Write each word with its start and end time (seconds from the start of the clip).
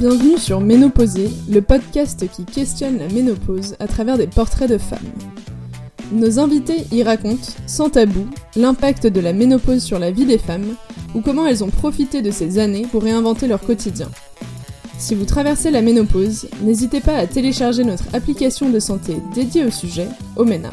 Bienvenue 0.00 0.38
sur 0.38 0.62
Ménopausée, 0.62 1.28
le 1.50 1.60
podcast 1.60 2.26
qui 2.30 2.46
questionne 2.46 2.96
la 2.96 3.08
ménopause 3.08 3.76
à 3.80 3.86
travers 3.86 4.16
des 4.16 4.26
portraits 4.26 4.70
de 4.70 4.78
femmes. 4.78 4.98
Nos 6.10 6.38
invités 6.38 6.86
y 6.90 7.02
racontent, 7.02 7.52
sans 7.66 7.90
tabou, 7.90 8.26
l'impact 8.56 9.06
de 9.06 9.20
la 9.20 9.34
ménopause 9.34 9.82
sur 9.82 9.98
la 9.98 10.10
vie 10.10 10.24
des 10.24 10.38
femmes 10.38 10.74
ou 11.14 11.20
comment 11.20 11.46
elles 11.46 11.62
ont 11.62 11.68
profité 11.68 12.22
de 12.22 12.30
ces 12.30 12.58
années 12.58 12.86
pour 12.90 13.02
réinventer 13.02 13.46
leur 13.46 13.60
quotidien. 13.60 14.08
Si 14.96 15.14
vous 15.14 15.26
traversez 15.26 15.70
la 15.70 15.82
ménopause, 15.82 16.48
n'hésitez 16.62 17.00
pas 17.00 17.16
à 17.16 17.26
télécharger 17.26 17.84
notre 17.84 18.14
application 18.14 18.70
de 18.70 18.78
santé 18.78 19.18
dédiée 19.34 19.66
au 19.66 19.70
sujet, 19.70 20.08
Omena. 20.34 20.70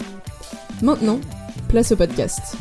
Maintenant, 0.81 1.19
place 1.67 1.91
au 1.91 1.97
podcast. 1.97 2.55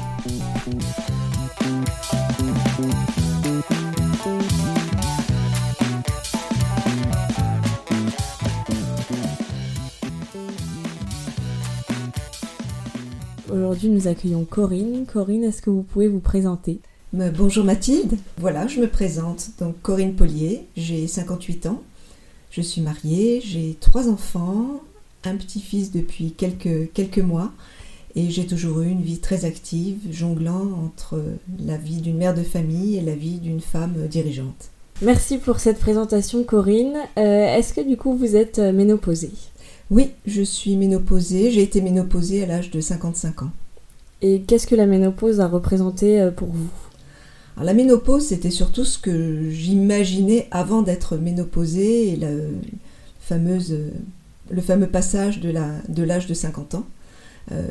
Aujourd'hui, 13.87 14.03
nous 14.05 14.11
accueillons 14.11 14.45
Corinne. 14.45 15.07
Corinne, 15.07 15.45
est-ce 15.45 15.63
que 15.63 15.71
vous 15.71 15.83
pouvez 15.83 16.09
vous 16.09 16.19
présenter? 16.19 16.81
Euh, 17.15 17.31
Bonjour 17.31 17.65
Mathilde, 17.65 18.19
voilà, 18.37 18.67
je 18.67 18.81
me 18.81 18.89
présente. 18.89 19.51
Donc 19.61 19.81
Corinne 19.81 20.15
Polier, 20.15 20.67
j'ai 20.77 21.07
58 21.07 21.67
ans, 21.67 21.81
je 22.51 22.63
suis 22.63 22.81
mariée, 22.81 23.41
j'ai 23.45 23.77
trois 23.79 24.09
enfants, 24.09 24.81
un 25.23 25.37
petit-fils 25.37 25.93
depuis 25.93 26.33
quelques, 26.33 26.93
quelques 26.95 27.21
mois 27.21 27.53
et 28.17 28.29
j'ai 28.29 28.45
toujours 28.47 28.81
eu 28.81 28.89
une 28.89 29.03
vie 29.03 29.21
très 29.21 29.45
active, 29.45 29.99
jonglant 30.11 30.67
entre 30.85 31.23
la 31.65 31.77
vie 31.77 32.01
d'une 32.01 32.17
mère 32.17 32.35
de 32.35 32.43
famille 32.43 32.97
et 32.97 33.03
la 33.03 33.15
vie 33.15 33.39
d'une 33.39 33.61
femme 33.61 34.09
dirigeante. 34.11 34.71
Merci 35.01 35.39
pour 35.39 35.61
cette 35.61 35.79
présentation, 35.79 36.43
Corinne. 36.43 36.97
Euh, 37.19 37.55
est-ce 37.55 37.73
que 37.73 37.87
du 37.87 37.97
coup, 37.97 38.17
vous 38.17 38.35
êtes 38.35 38.59
euh, 38.59 38.73
ménopausée? 38.73 39.31
Oui, 39.93 40.11
je 40.27 40.43
suis 40.43 40.75
ménopausée, 40.75 41.53
j'ai 41.53 41.63
été 41.63 41.81
ménopausée 41.81 42.43
à 42.43 42.47
l'âge 42.47 42.73
de 42.73 42.81
55 42.81 43.43
ans. 43.43 43.51
Et 44.23 44.43
qu'est-ce 44.43 44.67
que 44.67 44.75
la 44.75 44.87
ménopause 44.87 45.41
a 45.41 45.49
représenté 45.49 46.21
euh, 46.21 46.31
pour 46.31 46.49
vous? 46.49 46.71
La 47.63 47.73
ménopause, 47.73 48.27
c'était 48.27 48.51
surtout 48.51 48.85
ce 48.85 48.99
que 48.99 49.49
j'imaginais 49.49 50.47
avant 50.51 50.83
d'être 50.83 51.17
ménopausée 51.17 52.19
fameuse, 53.19 53.79
le 54.51 54.61
fameux 54.61 54.89
passage 54.89 55.41
de 55.41 56.03
l'âge 56.03 56.27
de, 56.27 56.35
50 56.35 56.75
ans. 56.75 56.87
Euh, 57.53 57.65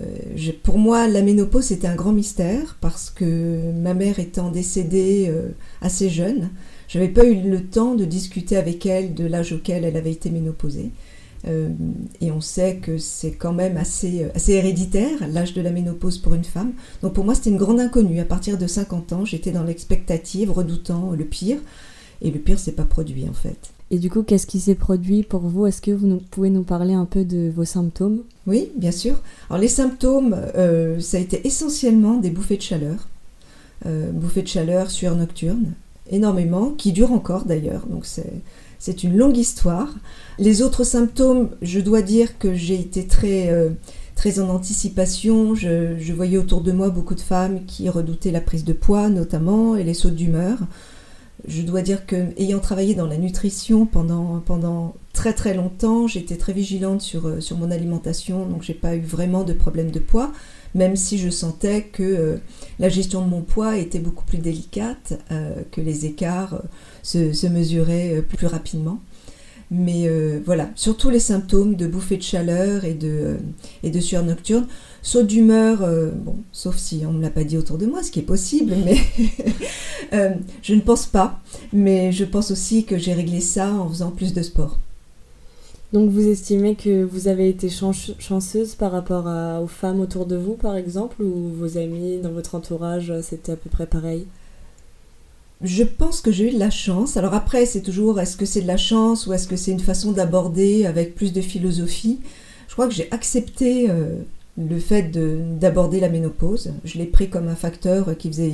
pour 0.63 0.79
moi, 0.79 1.07
la 1.07 1.21
ménopause, 1.21 1.65
c'était 1.65 1.87
un 1.87 1.95
grand 1.95 2.13
mystère 2.13 2.77
parce 2.81 3.11
que 3.11 3.71
ma 3.73 3.93
mère 3.93 4.19
étant 4.19 4.49
décédée 4.49 5.27
euh, 5.29 5.49
assez 5.81 6.09
jeune, 6.09 6.49
j'avais 6.87 7.09
pas 7.09 7.25
eu 7.25 7.35
le 7.35 7.63
temps 7.63 7.93
de 7.93 8.05
discuter 8.05 8.57
avec 8.57 8.85
elle 8.87 9.13
de 9.13 9.25
l'âge 9.25 9.53
auquel 9.53 9.83
elle 9.83 9.97
avait 9.97 10.11
été 10.11 10.31
ménopausée. 10.31 10.91
Euh, 11.47 11.69
et 12.21 12.31
on 12.31 12.41
sait 12.41 12.77
que 12.77 12.97
c'est 12.97 13.31
quand 13.33 13.53
même 13.53 13.77
assez, 13.77 14.25
assez 14.33 14.53
héréditaire, 14.53 15.27
l'âge 15.31 15.53
de 15.53 15.61
la 15.61 15.69
ménopause 15.71 16.17
pour 16.17 16.33
une 16.33 16.43
femme. 16.43 16.73
Donc 17.01 17.13
pour 17.13 17.23
moi, 17.25 17.35
c'était 17.35 17.51
une 17.51 17.57
grande 17.57 17.79
inconnue. 17.79 18.19
À 18.19 18.25
partir 18.25 18.57
de 18.57 18.65
50 18.67 19.13
ans, 19.13 19.25
j'étais 19.25 19.51
dans 19.51 19.63
l'expectative, 19.63 20.51
redoutant 20.51 21.11
le 21.11 21.25
pire. 21.25 21.57
Et 22.21 22.31
le 22.31 22.39
pire 22.39 22.57
s'est 22.59 22.71
pas 22.71 22.85
produit 22.85 23.27
en 23.29 23.33
fait. 23.33 23.57
Et 23.91 23.99
du 23.99 24.09
coup, 24.09 24.23
qu'est-ce 24.23 24.47
qui 24.47 24.59
s'est 24.59 24.73
produit 24.73 25.21
pour 25.21 25.41
vous? 25.41 25.67
Est-ce 25.67 25.81
que 25.81 25.91
vous 25.91 26.07
nous- 26.07 26.21
pouvez 26.31 26.49
nous 26.49 26.63
parler 26.63 26.93
un 26.95 27.05
peu 27.05 27.23
de 27.23 27.51
vos 27.55 27.65
symptômes? 27.65 28.21
Oui, 28.47 28.71
bien 28.77 28.91
sûr. 28.91 29.21
Alors 29.49 29.61
les 29.61 29.67
symptômes, 29.67 30.35
euh, 30.55 30.99
ça 30.99 31.17
a 31.17 31.19
été 31.19 31.45
essentiellement 31.45 32.17
des 32.17 32.31
bouffées 32.31 32.57
de 32.57 32.61
chaleur. 32.63 33.07
Euh, 33.85 34.11
bouffées 34.11 34.41
de 34.41 34.47
chaleur, 34.47 34.89
sueur 34.89 35.15
nocturne, 35.15 35.73
énormément, 36.09 36.71
qui 36.71 36.93
durent 36.93 37.11
encore 37.11 37.45
d'ailleurs. 37.45 37.85
Donc 37.87 38.05
c'est, 38.07 38.33
c'est 38.85 39.03
une 39.03 39.17
longue 39.17 39.37
histoire. 39.37 39.87
Les 40.37 40.61
autres 40.61 40.83
symptômes, 40.83 41.49
je 41.63 41.79
dois 41.79 42.03
dire 42.03 42.37
que 42.37 42.53
j'ai 42.53 42.75
été 42.75 43.07
très, 43.07 43.49
euh, 43.49 43.71
en 44.37 44.49
anticipation. 44.49 45.55
Je, 45.55 46.13
voyais 46.13 46.37
autour 46.37 46.61
de 46.61 46.71
moi 46.71 46.91
beaucoup 46.91 47.15
de 47.15 47.21
femmes 47.21 47.65
qui 47.65 47.89
redoutaient 47.89 48.29
la 48.29 48.41
prise 48.41 48.63
de 48.63 48.73
poids 48.73 49.09
notamment 49.09 49.75
et 49.75 49.83
les 49.83 49.95
sautes 49.95 50.13
d'humeur. 50.13 50.59
Je 51.47 51.63
dois 51.63 51.81
dire 51.81 52.05
que, 52.05 52.27
ayant 52.37 52.59
travaillé 52.59 52.93
dans 52.93 53.07
la 53.07 53.17
nutrition 53.17 53.87
pendant, 53.87 54.93
très 55.13 55.33
très 55.33 55.55
longtemps, 55.55 56.05
j'étais 56.05 56.37
très 56.37 56.53
vigilante 56.53 57.01
sur, 57.01 57.27
euh, 57.27 57.39
sur 57.39 57.57
mon 57.57 57.71
alimentation, 57.71 58.45
donc 58.45 58.61
j'ai 58.61 58.75
pas 58.75 58.95
eu 58.95 59.01
vraiment 59.01 59.43
de 59.43 59.53
problème 59.53 59.89
de 59.89 59.99
poids, 59.99 60.31
même 60.75 60.95
si 60.95 61.17
je 61.17 61.29
sentais 61.29 61.81
que 61.81 62.03
euh, 62.03 62.37
la 62.77 62.89
gestion 62.89 63.23
de 63.23 63.29
mon 63.29 63.41
poids 63.41 63.77
était 63.77 63.99
beaucoup 63.99 64.25
plus 64.25 64.37
délicate, 64.37 65.19
que 65.71 65.81
les 65.81 66.05
écarts 66.05 66.61
se, 67.05 67.33
se 67.33 67.47
mesuraient 67.47 68.17
euh, 68.17 68.21
plus 68.21 68.47
rapidement. 68.47 68.99
Mais 69.71 70.03
euh, 70.07 70.39
voilà, 70.45 70.69
surtout 70.75 71.09
les 71.09 71.19
symptômes 71.19 71.75
de 71.75 71.87
bouffée 71.87 72.17
de 72.17 72.21
chaleur 72.23 72.85
et 72.85 72.93
de, 72.93 73.09
euh, 73.09 73.37
et 73.83 73.89
de 73.89 73.99
sueur 73.99 74.23
nocturne. 74.23 74.67
Saut 75.01 75.23
d'humeur, 75.23 75.81
euh, 75.83 76.11
bon, 76.11 76.35
sauf 76.51 76.77
si 76.77 77.03
on 77.07 77.11
ne 77.13 77.17
me 77.17 77.23
l'a 77.23 77.31
pas 77.31 77.43
dit 77.43 77.57
autour 77.57 77.77
de 77.79 77.85
moi, 77.87 78.03
ce 78.03 78.11
qui 78.11 78.19
est 78.19 78.23
possible, 78.23 78.73
mais 78.85 78.97
je 80.61 80.73
ne 80.73 80.81
pense 80.81 81.05
pas. 81.07 81.39
Mais 81.73 82.11
je 82.11 82.25
pense 82.25 82.51
aussi 82.51 82.85
que 82.85 82.97
j'ai 82.97 83.13
réglé 83.13 83.41
ça 83.41 83.71
en 83.73 83.89
faisant 83.89 84.11
plus 84.11 84.33
de 84.33 84.41
sport. 84.41 84.79
Donc, 85.93 86.09
vous 86.09 86.27
estimez 86.27 86.75
que 86.75 87.03
vous 87.03 87.27
avez 87.27 87.49
été 87.49 87.69
chan- 87.69 87.91
chanceuse 88.19 88.75
par 88.75 88.91
rapport 88.91 89.27
à- 89.27 89.61
aux 89.61 89.67
femmes 89.67 89.99
autour 89.99 90.25
de 90.25 90.35
vous, 90.35 90.53
par 90.55 90.75
exemple, 90.75 91.21
ou 91.23 91.49
vos 91.57 91.77
amis 91.77 92.19
dans 92.21 92.31
votre 92.31 92.55
entourage, 92.55 93.13
c'était 93.21 93.53
à 93.53 93.55
peu 93.55 93.69
près 93.69 93.85
pareil? 93.87 94.25
Je 95.65 95.83
pense 95.83 96.21
que 96.21 96.31
j'ai 96.31 96.49
eu 96.49 96.53
de 96.53 96.59
la 96.59 96.69
chance. 96.69 97.17
Alors 97.17 97.33
après, 97.33 97.65
c'est 97.65 97.81
toujours 97.81 98.19
est-ce 98.19 98.37
que 98.37 98.45
c'est 98.45 98.61
de 98.61 98.67
la 98.67 98.77
chance 98.77 99.25
ou 99.25 99.33
est-ce 99.33 99.47
que 99.47 99.55
c'est 99.55 99.71
une 99.71 99.79
façon 99.79 100.11
d'aborder 100.11 100.85
avec 100.85 101.15
plus 101.15 101.33
de 101.33 101.41
philosophie? 101.41 102.19
Je 102.67 102.73
crois 102.73 102.87
que 102.87 102.93
j'ai 102.93 103.11
accepté 103.11 103.89
euh, 103.89 104.19
le 104.57 104.79
fait 104.79 105.03
de- 105.11 105.39
d'aborder 105.59 105.99
la 105.99 106.09
ménopause. 106.09 106.71
Je 106.83 106.99
l'ai 106.99 107.05
pris 107.05 107.29
comme 107.29 107.47
un 107.47 107.55
facteur 107.55 108.15
qui 108.15 108.27
faisait 108.29 108.53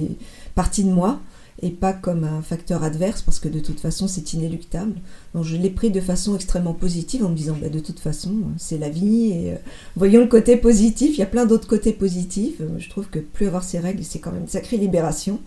partie 0.55 0.85
de 0.85 0.89
moi 0.89 1.19
et 1.61 1.69
pas 1.69 1.91
comme 1.91 2.23
un 2.23 2.41
facteur 2.41 2.81
adverse 2.81 3.21
parce 3.23 3.39
que 3.39 3.49
de 3.49 3.59
toute 3.59 3.81
façon 3.81 4.07
c'est 4.07 4.31
inéluctable. 4.33 4.93
Donc 5.35 5.43
je 5.43 5.57
l'ai 5.57 5.69
pris 5.69 5.91
de 5.91 5.99
façon 5.99 6.33
extrêmement 6.35 6.73
positive 6.73 7.25
en 7.25 7.29
me 7.29 7.35
disant 7.35 7.57
bah, 7.61 7.67
de 7.69 7.79
toute 7.79 7.99
façon 7.99 8.31
c'est 8.57 8.77
la 8.77 8.89
vie 8.89 9.31
et 9.33 9.51
euh, 9.51 9.55
voyons 9.97 10.21
le 10.21 10.27
côté 10.27 10.55
positif. 10.55 11.17
Il 11.17 11.19
y 11.19 11.23
a 11.23 11.27
plein 11.27 11.45
d'autres 11.45 11.67
côtés 11.67 11.91
positifs. 11.91 12.61
Je 12.77 12.89
trouve 12.89 13.09
que 13.09 13.19
plus 13.19 13.47
avoir 13.47 13.65
ses 13.65 13.79
règles 13.79 14.03
c'est 14.05 14.19
quand 14.19 14.31
même 14.31 14.43
une 14.43 14.47
sacrée 14.47 14.77
libération. 14.77 15.41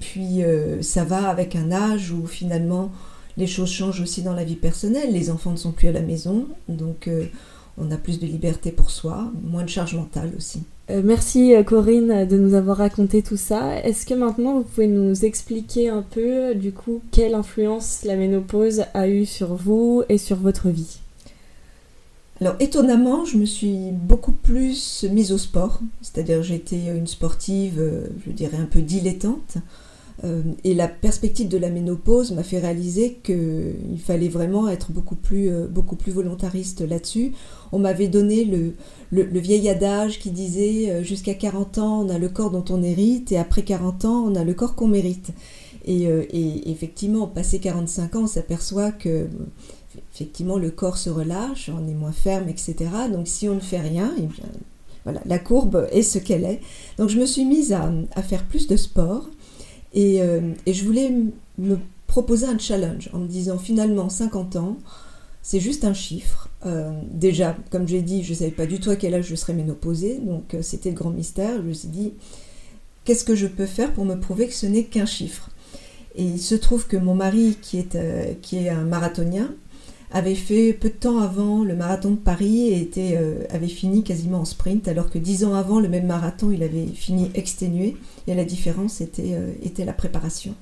Puis 0.00 0.42
euh, 0.42 0.82
ça 0.82 1.04
va 1.04 1.28
avec 1.28 1.54
un 1.54 1.70
âge 1.70 2.10
où 2.10 2.26
finalement 2.26 2.90
les 3.36 3.46
choses 3.46 3.70
changent 3.70 4.00
aussi 4.00 4.22
dans 4.22 4.32
la 4.32 4.44
vie 4.44 4.56
personnelle. 4.56 5.12
Les 5.12 5.30
enfants 5.30 5.52
ne 5.52 5.56
sont 5.56 5.72
plus 5.72 5.88
à 5.88 5.92
la 5.92 6.00
maison, 6.00 6.46
donc 6.68 7.06
euh, 7.06 7.26
on 7.78 7.90
a 7.90 7.96
plus 7.96 8.18
de 8.18 8.26
liberté 8.26 8.72
pour 8.72 8.90
soi, 8.90 9.30
moins 9.44 9.62
de 9.62 9.68
charge 9.68 9.94
mentale 9.94 10.32
aussi. 10.36 10.62
Euh, 10.90 11.02
Merci 11.04 11.52
Corinne 11.64 12.26
de 12.26 12.36
nous 12.36 12.54
avoir 12.54 12.78
raconté 12.78 13.22
tout 13.22 13.36
ça. 13.36 13.78
Est-ce 13.84 14.06
que 14.06 14.14
maintenant 14.14 14.58
vous 14.58 14.64
pouvez 14.64 14.88
nous 14.88 15.24
expliquer 15.24 15.90
un 15.90 16.02
peu 16.02 16.54
du 16.54 16.72
coup 16.72 17.02
quelle 17.12 17.34
influence 17.34 18.00
la 18.04 18.16
ménopause 18.16 18.84
a 18.94 19.06
eu 19.06 19.26
sur 19.26 19.54
vous 19.54 20.02
et 20.08 20.18
sur 20.18 20.36
votre 20.36 20.70
vie? 20.70 20.98
Alors 22.40 22.56
étonnamment, 22.58 23.26
je 23.26 23.36
me 23.36 23.44
suis 23.44 23.90
beaucoup 23.92 24.32
plus 24.32 25.04
mise 25.10 25.30
au 25.30 25.36
sport, 25.36 25.80
c'est-à-dire 26.00 26.42
j'étais 26.42 26.86
une 26.86 27.06
sportive, 27.06 27.82
je 28.26 28.32
dirais 28.32 28.56
un 28.56 28.64
peu 28.64 28.80
dilettante, 28.80 29.58
et 30.64 30.74
la 30.74 30.86
perspective 30.86 31.48
de 31.48 31.56
la 31.56 31.70
ménopause 31.70 32.32
m'a 32.32 32.42
fait 32.42 32.58
réaliser 32.58 33.14
qu'il 33.22 33.98
fallait 33.98 34.28
vraiment 34.28 34.68
être 34.68 34.92
beaucoup 34.92 35.14
plus, 35.14 35.48
euh, 35.48 35.66
beaucoup 35.66 35.96
plus 35.96 36.12
volontariste 36.12 36.82
là-dessus. 36.82 37.32
On 37.72 37.78
m'avait 37.78 38.08
donné 38.08 38.44
le, 38.44 38.74
le, 39.10 39.38
vieil 39.40 39.68
adage 39.70 40.18
qui 40.18 40.30
disait 40.30 40.90
euh, 40.90 41.02
jusqu'à 41.02 41.32
40 41.32 41.78
ans 41.78 42.04
on 42.04 42.10
a 42.10 42.18
le 42.18 42.28
corps 42.28 42.50
dont 42.50 42.64
on 42.68 42.82
hérite 42.82 43.32
et 43.32 43.38
après 43.38 43.62
40 43.62 44.04
ans 44.04 44.24
on 44.26 44.34
a 44.34 44.44
le 44.44 44.52
corps 44.52 44.74
qu'on 44.74 44.88
mérite. 44.88 45.30
Et, 45.86 46.06
euh, 46.08 46.24
et 46.30 46.70
effectivement, 46.70 47.26
passé 47.26 47.58
45 47.58 48.16
ans, 48.16 48.22
on 48.24 48.26
s'aperçoit 48.26 48.92
que 48.92 49.28
effectivement 50.14 50.58
le 50.58 50.70
corps 50.70 50.98
se 50.98 51.08
relâche, 51.08 51.70
on 51.74 51.88
est 51.88 51.94
moins 51.94 52.12
ferme, 52.12 52.50
etc. 52.50 52.74
Donc 53.10 53.26
si 53.26 53.48
on 53.48 53.54
ne 53.54 53.60
fait 53.60 53.80
rien, 53.80 54.12
eh 54.18 54.22
bien, 54.22 54.44
voilà, 55.04 55.22
la 55.24 55.38
courbe 55.38 55.88
est 55.90 56.02
ce 56.02 56.18
qu'elle 56.18 56.44
est. 56.44 56.60
Donc 56.98 57.08
je 57.08 57.18
me 57.18 57.24
suis 57.24 57.46
mise 57.46 57.72
à, 57.72 57.90
à 58.14 58.22
faire 58.22 58.44
plus 58.44 58.66
de 58.66 58.76
sport 58.76 59.30
et, 59.94 60.22
euh, 60.22 60.52
et 60.66 60.72
je 60.72 60.84
voulais 60.84 61.12
me 61.58 61.78
proposer 62.06 62.46
un 62.46 62.58
challenge 62.58 63.10
en 63.12 63.18
me 63.18 63.26
disant 63.26 63.58
finalement 63.58 64.08
50 64.08 64.56
ans, 64.56 64.78
c'est 65.42 65.60
juste 65.60 65.84
un 65.84 65.94
chiffre. 65.94 66.48
Euh, 66.66 66.92
déjà, 67.10 67.56
comme 67.70 67.88
j'ai 67.88 68.02
dit, 68.02 68.22
je 68.22 68.30
ne 68.30 68.36
savais 68.36 68.50
pas 68.50 68.66
du 68.66 68.80
tout 68.80 68.90
à 68.90 68.96
quel 68.96 69.14
âge 69.14 69.26
je 69.26 69.34
serais 69.34 69.54
ménopausée, 69.54 70.18
donc 70.18 70.54
euh, 70.54 70.62
c'était 70.62 70.90
le 70.90 70.96
grand 70.96 71.10
mystère. 71.10 71.56
Je 71.56 71.62
me 71.68 71.72
suis 71.72 71.88
dit, 71.88 72.12
qu'est-ce 73.04 73.24
que 73.24 73.34
je 73.34 73.46
peux 73.46 73.66
faire 73.66 73.92
pour 73.92 74.04
me 74.04 74.16
prouver 74.16 74.46
que 74.48 74.54
ce 74.54 74.66
n'est 74.66 74.84
qu'un 74.84 75.06
chiffre? 75.06 75.50
Et 76.16 76.24
il 76.24 76.40
se 76.40 76.54
trouve 76.54 76.86
que 76.86 76.96
mon 76.96 77.14
mari, 77.14 77.56
qui 77.62 77.78
est, 77.78 77.96
qui 78.42 78.56
est 78.56 78.68
un 78.68 78.82
marathonien, 78.82 79.54
avait 80.12 80.34
fait 80.34 80.72
peu 80.72 80.88
de 80.88 80.94
temps 80.94 81.18
avant 81.18 81.62
le 81.62 81.76
marathon 81.76 82.10
de 82.10 82.16
Paris 82.16 82.68
et 82.68 82.80
était, 82.80 83.16
euh, 83.16 83.44
avait 83.50 83.68
fini 83.68 84.02
quasiment 84.02 84.40
en 84.40 84.44
sprint, 84.44 84.88
alors 84.88 85.08
que 85.08 85.18
dix 85.18 85.44
ans 85.44 85.54
avant 85.54 85.78
le 85.78 85.88
même 85.88 86.06
marathon, 86.06 86.50
il 86.50 86.62
avait 86.62 86.86
fini 86.86 87.30
exténué, 87.34 87.96
et 88.26 88.34
la 88.34 88.44
différence 88.44 89.00
était, 89.00 89.34
euh, 89.34 89.52
était 89.62 89.84
la 89.84 89.92
préparation. 89.92 90.54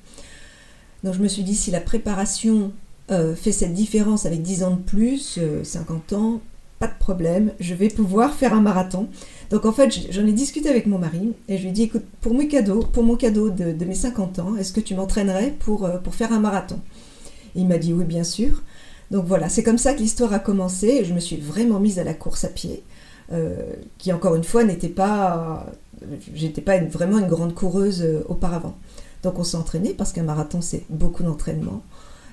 Donc 1.03 1.15
je 1.15 1.19
me 1.19 1.27
suis 1.27 1.43
dit, 1.43 1.55
si 1.55 1.71
la 1.71 1.81
préparation 1.81 2.71
euh, 3.09 3.35
fait 3.35 3.51
cette 3.51 3.73
différence 3.73 4.25
avec 4.25 4.41
10 4.41 4.63
ans 4.63 4.75
de 4.75 4.81
plus, 4.81 5.39
50 5.63 6.13
ans, 6.13 6.41
pas 6.77 6.87
de 6.87 6.97
problème, 6.99 7.51
je 7.59 7.73
vais 7.73 7.89
pouvoir 7.89 8.35
faire 8.35 8.53
un 8.53 8.61
marathon. 8.61 9.07
Donc 9.49 9.65
en 9.65 9.71
fait, 9.71 10.11
j'en 10.11 10.27
ai 10.27 10.31
discuté 10.31 10.69
avec 10.69 10.85
mon 10.85 10.99
mari 10.99 11.33
et 11.47 11.57
je 11.57 11.63
lui 11.63 11.69
ai 11.69 11.73
dit, 11.73 11.83
écoute, 11.83 12.05
pour, 12.21 12.35
mes 12.35 12.47
cadeaux, 12.47 12.81
pour 12.81 13.03
mon 13.03 13.15
cadeau 13.15 13.49
de, 13.49 13.85
mes 13.85 13.95
50 13.95 14.39
ans, 14.39 14.55
est-ce 14.55 14.73
que 14.73 14.79
tu 14.79 14.93
m'entraînerais 14.93 15.55
pour, 15.59 15.89
pour 16.03 16.13
faire 16.13 16.31
un 16.31 16.39
marathon? 16.39 16.79
Il 17.55 17.67
m'a 17.67 17.77
dit 17.77 17.93
oui, 17.93 18.05
bien 18.05 18.23
sûr. 18.23 18.61
Donc 19.11 19.25
voilà, 19.25 19.49
c'est 19.49 19.63
comme 19.63 19.77
ça 19.77 19.93
que 19.93 19.99
l'histoire 19.99 20.33
a 20.33 20.39
commencé 20.39 20.87
et 20.87 21.05
je 21.05 21.13
me 21.13 21.19
suis 21.19 21.37
vraiment 21.37 21.79
mise 21.79 21.99
à 21.99 22.03
la 22.03 22.13
course 22.13 22.43
à 22.45 22.49
pied, 22.49 22.83
qui 23.97 24.13
encore 24.13 24.35
une 24.35 24.43
fois 24.43 24.63
n'était 24.63 24.89
pas 24.89 25.65
j'étais 26.33 26.61
pas 26.61 26.79
vraiment 26.79 27.19
une 27.19 27.27
grande 27.27 27.53
coureuse 27.53 28.01
euh, 28.01 28.23
auparavant. 28.27 28.75
Donc 29.23 29.37
on 29.39 29.43
s'est 29.43 29.57
entraîné 29.57 29.93
parce 29.93 30.13
qu'un 30.13 30.23
marathon 30.23 30.61
c'est 30.61 30.83
beaucoup 30.89 31.23
d'entraînement. 31.23 31.83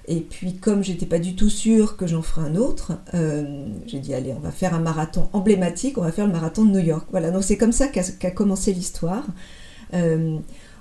Et 0.08 0.20
puis 0.20 0.54
comme 0.54 0.84
j'étais 0.84 1.06
pas 1.06 1.18
du 1.18 1.34
tout 1.34 1.48
sûre 1.48 1.96
que 1.96 2.06
j'en 2.06 2.22
ferais 2.22 2.48
un 2.48 2.56
autre, 2.56 2.92
euh, 3.14 3.66
j'ai 3.86 3.98
dit 3.98 4.14
allez 4.14 4.32
on 4.32 4.40
va 4.40 4.52
faire 4.52 4.74
un 4.74 4.80
marathon 4.80 5.28
emblématique, 5.32 5.98
on 5.98 6.02
va 6.02 6.12
faire 6.12 6.26
le 6.26 6.32
marathon 6.32 6.64
de 6.64 6.70
New 6.70 6.84
York. 6.84 7.08
Voilà 7.10 7.30
donc 7.30 7.42
c'est 7.42 7.56
comme 7.56 7.72
ça 7.72 7.88
qu'a 7.88 8.30
commencé 8.30 8.72
l'histoire. 8.72 9.24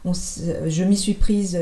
Euh, 0.05 0.69
je 0.69 0.83
m'y 0.83 0.97
suis 0.97 1.13
prise 1.13 1.59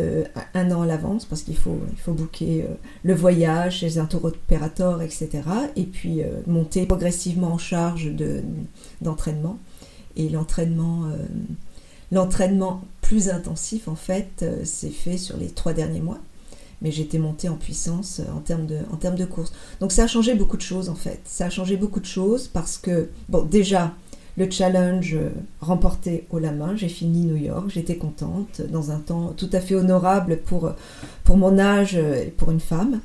un 0.54 0.72
an 0.72 0.82
à 0.82 0.86
l'avance 0.86 1.26
parce 1.26 1.44
qu'il 1.44 1.56
faut, 1.56 1.80
il 1.92 1.98
faut 1.98 2.14
booker 2.14 2.66
le 3.04 3.14
voyage 3.14 3.78
chez 3.80 3.98
un 3.98 4.06
tour 4.06 4.26
opérateur, 4.26 5.02
etc. 5.02 5.30
Et 5.76 5.84
puis 5.84 6.22
monter 6.48 6.86
progressivement 6.86 7.54
en 7.54 7.58
charge 7.58 8.12
d'entraînement. 9.02 9.58
Et 10.16 10.30
l'entraînement, 10.30 11.06
euh, 11.06 11.18
l'entraînement 12.12 12.84
plus 13.02 13.30
intensif, 13.30 13.88
en 13.88 13.96
fait, 13.96 14.42
euh, 14.44 14.64
s'est 14.64 14.90
fait 14.90 15.18
sur 15.18 15.38
les 15.38 15.48
trois 15.48 15.74
derniers 15.74 16.02
mois. 16.02 16.20
Mais 16.82 16.92
j'étais 16.92 17.18
montée 17.18 17.50
en 17.50 17.56
puissance 17.56 18.20
euh, 18.20 18.32
en 18.36 18.40
termes, 18.40 18.68
de, 18.68 18.80
en 18.92 18.98
termes 18.98 19.16
de 19.16 19.26
course. 19.26 19.54
Donc 19.80 19.92
ça 19.92 20.04
a 20.04 20.08
changé 20.08 20.36
beaucoup 20.36 20.58
de 20.58 20.62
choses, 20.62 20.90
en 20.90 20.96
fait. 20.96 21.22
Ça 21.26 21.46
a 21.46 21.50
changé 21.50 21.78
beaucoup 21.78 22.00
de 22.00 22.06
choses 22.06 22.48
parce 22.48 22.78
que, 22.78 23.10
bon, 23.30 23.44
déjà, 23.44 23.94
le 24.38 24.50
challenge 24.50 25.18
remporté 25.62 26.26
au 26.32 26.40
la 26.40 26.52
main, 26.52 26.76
j'ai 26.76 26.90
fini 26.90 27.26
New 27.26 27.38
York, 27.38 27.66
j'étais 27.70 27.98
contente, 27.98 28.62
dans 28.72 28.92
un 28.92 29.00
temps 29.00 29.34
tout 29.38 29.50
à 29.54 29.60
fait 29.60 29.76
honorable 29.76 30.38
pour, 30.38 30.72
pour 31.24 31.38
mon 31.38 31.60
âge 31.60 31.96
et 31.96 32.34
pour 32.36 32.52
une 32.52 32.60
femme. 32.60 33.00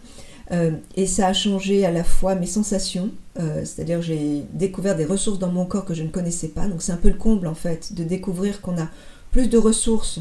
Euh, 0.50 0.72
et 0.96 1.06
ça 1.06 1.28
a 1.28 1.32
changé 1.32 1.84
à 1.84 1.90
la 1.90 2.04
fois 2.04 2.34
mes 2.34 2.46
sensations, 2.46 3.10
euh, 3.38 3.64
c'est-à-dire 3.64 4.00
j'ai 4.00 4.44
découvert 4.52 4.96
des 4.96 5.04
ressources 5.04 5.38
dans 5.38 5.50
mon 5.50 5.66
corps 5.66 5.84
que 5.84 5.94
je 5.94 6.02
ne 6.02 6.08
connaissais 6.08 6.48
pas. 6.48 6.66
Donc 6.66 6.80
c'est 6.82 6.92
un 6.92 6.96
peu 6.96 7.08
le 7.08 7.14
comble 7.14 7.46
en 7.46 7.54
fait 7.54 7.92
de 7.94 8.04
découvrir 8.04 8.60
qu'on 8.60 8.78
a 8.80 8.88
plus 9.30 9.48
de 9.48 9.58
ressources 9.58 10.20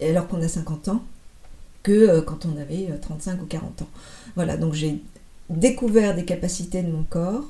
alors 0.00 0.26
qu'on 0.26 0.40
a 0.40 0.48
50 0.48 0.88
ans 0.88 1.02
que 1.82 1.92
euh, 1.92 2.22
quand 2.22 2.46
on 2.46 2.60
avait 2.60 2.88
35 3.00 3.42
ou 3.42 3.46
40 3.46 3.82
ans. 3.82 3.88
Voilà, 4.36 4.56
donc 4.56 4.72
j'ai 4.72 5.02
découvert 5.50 6.14
des 6.14 6.24
capacités 6.24 6.82
de 6.82 6.90
mon 6.90 7.02
corps. 7.02 7.44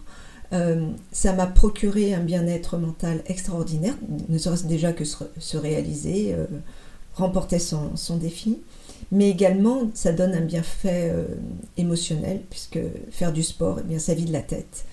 Ça 0.50 1.32
m'a 1.32 1.46
procuré 1.46 2.14
un 2.14 2.20
bien-être 2.20 2.76
mental 2.78 3.22
extraordinaire, 3.26 3.94
ne 4.28 4.38
serait-ce 4.38 4.66
déjà 4.66 4.92
que 4.92 5.04
se, 5.04 5.56
réaliser, 5.56 6.34
remporter 7.14 7.58
son 7.58 8.16
défi 8.16 8.58
mais 9.12 9.30
également 9.30 9.90
ça 9.94 10.12
donne 10.12 10.34
un 10.34 10.40
bienfait 10.40 11.10
euh, 11.12 11.26
émotionnel, 11.76 12.40
puisque 12.50 12.80
faire 13.10 13.32
du 13.32 13.42
sport, 13.42 13.78
eh 13.80 13.86
bien, 13.86 13.98
ça 13.98 14.14
vide 14.14 14.30
la 14.30 14.42
tête. 14.42 14.84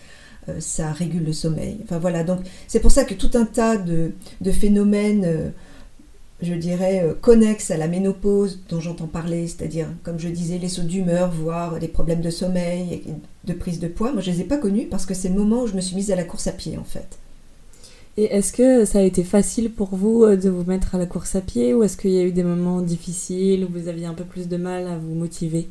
Euh, 0.50 0.60
ça 0.60 0.92
régule 0.92 1.24
le 1.24 1.34
sommeil. 1.34 1.80
Enfin 1.84 2.00
voilà, 2.00 2.24
donc 2.24 2.40
c'est 2.68 2.80
pour 2.80 2.92
ça 2.92 3.06
que 3.06 3.14
tout 3.14 3.32
un 3.34 3.46
tas 3.46 3.78
de, 3.78 4.12
phénomènes, 4.52 5.26
euh, 5.26 5.50
je 6.44 6.54
dirais, 6.54 7.16
connexes 7.22 7.72
à 7.72 7.78
la 7.78 7.88
ménopause 7.88 8.60
dont 8.70 8.80
j'entends 8.80 9.08
parler, 9.08 9.48
c'est-à-dire, 9.48 9.88
comme 10.04 10.20
je 10.20 10.30
disais, 10.30 10.58
les 10.58 10.70
sauts 10.70 10.84
d'humeur, 10.84 11.32
voire 11.32 11.80
les 11.80 11.88
problèmes 11.88 12.22
de 12.22 12.30
sommeil, 12.30 13.04
de 13.46 13.54
prise 13.54 13.80
de 13.80 13.88
poids, 13.88 14.12
moi 14.12 14.22
je 14.22 14.32
ne 14.32 14.36
les 14.36 14.42
ai 14.42 14.46
pas 14.46 14.58
connus 14.58 14.88
parce 14.90 15.06
que 15.06 15.14
c'est 15.14 15.30
le 15.30 15.36
moment 15.36 15.64
où 15.64 15.68
je 15.68 15.76
me 15.76 15.82
suis 15.82 15.96
mise 15.96 16.12
à 16.12 16.16
la 16.16 16.24
course 16.24 16.48
à 16.48 16.52
pied 16.52 16.78
en 16.78 16.84
fait. 16.84 17.18
Et 18.16 18.26
est-ce 18.26 18.54
que 18.54 18.86
ça 18.86 19.00
a 19.00 19.02
été 19.02 19.24
facile 19.24 19.72
pour 19.72 19.96
vous 19.96 20.24
euh, 20.24 20.38
de 20.38 20.50
vous 20.50 20.64
mettre 20.66 20.94
à 20.94 21.00
la 21.00 21.08
course 21.08 21.36
à 21.36 21.42
pied 21.42 21.74
ou 21.74 21.84
est-ce 21.84 21.98
qu'il 21.98 22.12
y 22.12 22.20
a 22.20 22.24
eu 22.24 22.32
des 22.32 22.44
moments 22.44 22.82
difficiles 22.82 23.66
où 23.66 23.70
vous 23.74 23.88
aviez 23.88 24.06
un 24.06 24.14
peu 24.14 24.24
plus 24.24 24.48
de 24.48 24.58
mal 24.58 24.88
à 24.88 24.98
vous 24.98 25.16
motiver? 25.16 25.68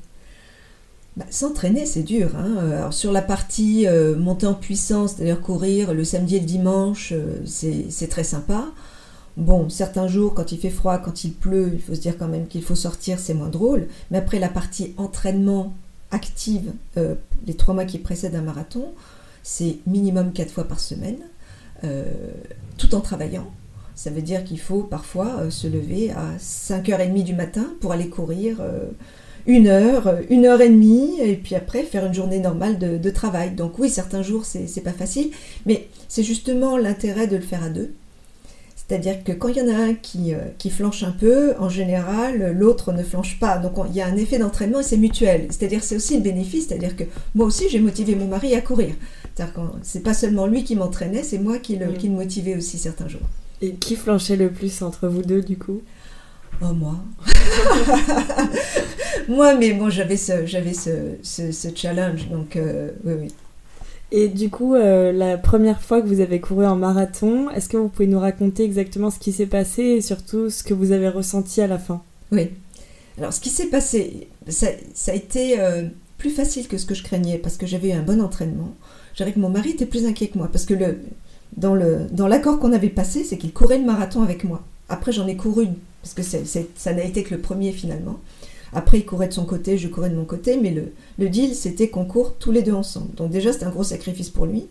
Bah, 1.16 1.24
S'entraîner, 1.30 1.86
c'est 1.86 2.02
dur. 2.02 2.30
Hein. 2.36 2.56
Euh, 2.58 2.78
alors, 2.78 2.92
sur 2.92 3.12
la 3.12 3.22
partie 3.22 3.86
euh, 3.86 4.16
montée 4.16 4.46
en 4.46 4.54
puissance, 4.54 5.14
c'est-à-dire 5.14 5.40
courir 5.40 5.94
le 5.94 6.02
samedi 6.02 6.36
et 6.36 6.40
le 6.40 6.46
dimanche, 6.46 7.14
c'est 7.44 8.08
très 8.08 8.24
sympa. 8.24 8.66
Bon, 9.36 9.68
certains 9.70 10.08
jours, 10.08 10.34
quand 10.34 10.52
il 10.52 10.58
fait 10.58 10.70
froid, 10.70 10.98
quand 10.98 11.24
il 11.24 11.32
pleut, 11.32 11.70
il 11.72 11.80
faut 11.80 11.94
se 11.94 12.00
dire 12.00 12.18
quand 12.18 12.28
même 12.28 12.46
qu'il 12.46 12.62
faut 12.62 12.74
sortir, 12.74 13.18
c'est 13.18 13.34
moins 13.34 13.48
drôle. 13.48 13.88
Mais 14.10 14.18
après, 14.18 14.38
la 14.38 14.48
partie 14.48 14.94
entraînement 14.98 15.74
active, 16.10 16.72
les 16.96 17.54
trois 17.54 17.72
mois 17.72 17.86
qui 17.86 17.98
précèdent 17.98 18.34
un 18.34 18.42
marathon, 18.42 18.92
c'est 19.42 19.78
minimum 19.86 20.32
quatre 20.32 20.52
fois 20.52 20.64
par 20.64 20.80
semaine. 20.80 21.16
Euh, 21.84 22.04
tout 22.78 22.94
en 22.94 23.00
travaillant. 23.00 23.50
Ça 23.96 24.10
veut 24.10 24.22
dire 24.22 24.44
qu'il 24.44 24.60
faut 24.60 24.82
parfois 24.82 25.40
euh, 25.40 25.50
se 25.50 25.66
lever 25.66 26.12
à 26.12 26.36
5h30 26.38 27.24
du 27.24 27.34
matin 27.34 27.66
pour 27.80 27.92
aller 27.92 28.08
courir 28.08 28.58
euh, 28.60 28.86
une 29.46 29.66
heure, 29.66 30.14
une 30.30 30.46
heure 30.46 30.60
et 30.60 30.68
demie, 30.68 31.20
et 31.20 31.34
puis 31.34 31.56
après 31.56 31.82
faire 31.82 32.06
une 32.06 32.14
journée 32.14 32.38
normale 32.38 32.78
de, 32.78 33.10
travail. 33.10 33.50
Donc 33.50 33.80
oui, 33.80 33.90
certains 33.90 34.22
jours, 34.22 34.44
c'est 34.44 34.80
pas 34.82 34.92
facile, 34.92 35.32
mais 35.66 35.88
c'est 36.06 36.22
justement 36.22 36.76
l'intérêt 36.76 37.26
de 37.26 37.36
le 37.36 37.42
faire 37.42 37.64
à 37.64 37.68
deux. 37.68 37.92
C'est-à-dire 38.86 39.24
que 39.24 39.32
quand 39.32 39.48
il 39.48 39.56
y 39.56 39.62
en 39.62 39.68
a 39.68 39.76
un 39.76 39.94
qui, 39.94 40.34
qui 40.58 40.68
flanche 40.68 41.02
un 41.02 41.12
peu, 41.12 41.54
en 41.58 41.68
général, 41.68 42.56
l'autre 42.58 42.92
ne 42.92 43.02
flanche 43.02 43.38
pas. 43.38 43.58
Donc 43.58 43.74
il 43.88 43.96
y 43.96 44.02
a 44.02 44.06
un 44.06 44.16
effet 44.16 44.38
d'entraînement 44.38 44.80
et 44.80 44.82
c'est 44.82 44.96
mutuel. 44.96 45.46
C'est-à-dire 45.50 45.82
c'est 45.82 45.96
aussi 45.96 46.16
le 46.16 46.22
bénéfice, 46.22 46.68
c'est-à-dire 46.68 46.96
que 46.96 47.04
moi 47.34 47.46
aussi 47.46 47.68
j'ai 47.70 47.80
motivé 47.80 48.14
mon 48.14 48.26
mari 48.26 48.54
à 48.54 48.60
courir. 48.60 48.94
C'est 49.82 50.02
pas 50.02 50.14
seulement 50.14 50.46
lui 50.46 50.64
qui 50.64 50.76
m'entraînait, 50.76 51.22
c'est 51.22 51.38
moi 51.38 51.58
qui 51.58 51.76
le, 51.76 51.86
mm. 51.86 51.94
qui 51.94 52.08
le 52.08 52.14
motivais 52.14 52.56
aussi 52.56 52.78
certains 52.78 53.08
jours. 53.08 53.22
Et 53.60 53.74
qui 53.74 53.96
flanchait 53.96 54.36
le 54.36 54.50
plus 54.50 54.82
entre 54.82 55.08
vous 55.08 55.22
deux 55.22 55.42
du 55.42 55.56
coup? 55.56 55.82
Oh 56.60 56.72
moi. 56.74 56.96
moi, 59.28 59.54
mais 59.54 59.72
bon, 59.72 59.88
j'avais 59.88 60.16
ce, 60.16 60.46
j'avais 60.46 60.74
ce, 60.74 61.16
ce, 61.22 61.68
challenge, 61.74 62.28
donc 62.28 62.56
euh, 62.56 62.90
oui, 63.04 63.14
oui. 63.20 63.28
Et 64.14 64.28
du 64.28 64.50
coup, 64.50 64.74
euh, 64.74 65.10
la 65.10 65.38
première 65.38 65.80
fois 65.80 66.02
que 66.02 66.06
vous 66.06 66.20
avez 66.20 66.38
couru 66.38 66.66
en 66.66 66.76
marathon, 66.76 67.50
est-ce 67.50 67.68
que 67.68 67.76
vous 67.76 67.88
pouvez 67.88 68.06
nous 68.06 68.20
raconter 68.20 68.62
exactement 68.62 69.10
ce 69.10 69.18
qui 69.18 69.32
s'est 69.32 69.46
passé 69.46 69.82
et 69.82 70.00
surtout 70.02 70.50
ce 70.50 70.62
que 70.62 70.74
vous 70.74 70.92
avez 70.92 71.08
ressenti 71.08 71.60
à 71.60 71.66
la 71.66 71.78
fin? 71.78 72.02
Oui. 72.30 72.50
Alors, 73.18 73.32
ce 73.32 73.40
qui 73.40 73.48
s'est 73.48 73.66
passé, 73.66 74.28
ça, 74.48 74.68
a 75.06 75.14
été 75.14 75.58
euh, 75.58 75.84
plus 76.18 76.30
facile 76.30 76.68
que 76.68 76.76
ce 76.76 76.86
que 76.86 76.94
je 76.94 77.02
craignais 77.02 77.38
parce 77.38 77.56
que 77.56 77.66
j'avais 77.66 77.88
eu 77.88 77.92
un 77.92 78.02
bon 78.02 78.20
entraînement 78.20 78.74
dirais 79.16 79.32
que 79.32 79.40
mon 79.40 79.48
mari 79.48 79.70
était 79.70 79.86
plus 79.86 80.06
inquiet 80.06 80.28
que 80.28 80.38
moi 80.38 80.48
parce 80.50 80.64
que 80.64 80.74
le, 80.74 80.98
dans, 81.56 81.74
le, 81.74 82.06
dans 82.10 82.28
l'accord 82.28 82.58
qu'on 82.58 82.72
avait 82.72 82.88
passé, 82.88 83.24
c'est 83.24 83.38
qu'il 83.38 83.52
courait 83.52 83.78
le 83.78 83.84
marathon 83.84 84.22
avec 84.22 84.44
moi. 84.44 84.62
Après, 84.88 85.12
j'en 85.12 85.26
ai 85.26 85.36
couru, 85.36 85.68
parce 86.02 86.14
que 86.14 86.22
ça 86.22 86.92
n'a 86.92 87.04
été 87.04 87.22
que 87.22 87.34
le 87.34 87.40
premier 87.40 87.72
finalement. 87.72 88.20
Après, 88.72 88.98
il 88.98 89.04
courait 89.04 89.28
de 89.28 89.32
son 89.32 89.44
côté, 89.44 89.76
je 89.78 89.88
courais 89.88 90.10
de 90.10 90.16
mon 90.16 90.24
côté, 90.24 90.56
mais 90.56 90.70
le, 90.70 90.92
le 91.18 91.28
deal, 91.28 91.54
c'était 91.54 91.88
qu'on 91.88 92.04
court 92.04 92.34
tous 92.38 92.52
les 92.52 92.62
deux 92.62 92.72
ensemble. 92.72 93.14
Donc 93.14 93.30
déjà, 93.30 93.52
c'était 93.52 93.66
un 93.66 93.70
gros 93.70 93.84
sacrifice 93.84 94.30
pour 94.30 94.46
lui, 94.46 94.66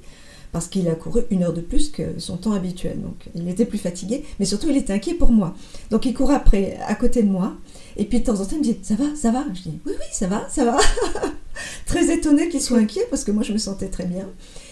parce 0.51 0.67
qu'il 0.67 0.87
a 0.89 0.95
couru 0.95 1.21
une 1.29 1.43
heure 1.43 1.53
de 1.53 1.61
plus 1.61 1.89
que 1.89 2.19
son 2.19 2.37
temps 2.37 2.53
habituel. 2.53 2.99
Donc 3.01 3.27
il 3.35 3.47
était 3.47 3.65
plus 3.65 3.77
fatigué, 3.77 4.23
mais 4.39 4.45
surtout, 4.45 4.69
il 4.69 4.77
était 4.77 4.93
inquiet 4.93 5.13
pour 5.13 5.31
moi. 5.31 5.53
Donc 5.91 6.05
il 6.05 6.13
courait 6.13 6.35
après, 6.35 6.77
à 6.87 6.95
côté 6.95 7.23
de 7.23 7.29
moi, 7.29 7.53
et 7.97 8.05
puis 8.05 8.19
de 8.19 8.25
temps 8.25 8.39
en 8.39 8.45
temps, 8.45 8.55
il 8.55 8.59
me 8.59 8.63
dit, 8.63 8.77
ça 8.81 8.95
va, 8.95 9.05
ça 9.15 9.31
va? 9.31 9.45
Je 9.53 9.61
dis, 9.61 9.79
oui, 9.85 9.93
oui, 9.97 10.05
ça 10.11 10.27
va, 10.27 10.47
ça 10.49 10.65
va. 10.65 10.77
très 11.85 12.13
étonnée 12.13 12.49
qu'il 12.49 12.61
soit 12.61 12.77
inquiet 12.77 13.05
parce 13.09 13.23
que 13.23 13.31
moi 13.31 13.43
je 13.43 13.53
me 13.53 13.57
sentais 13.57 13.89
très 13.89 14.05
bien. 14.05 14.27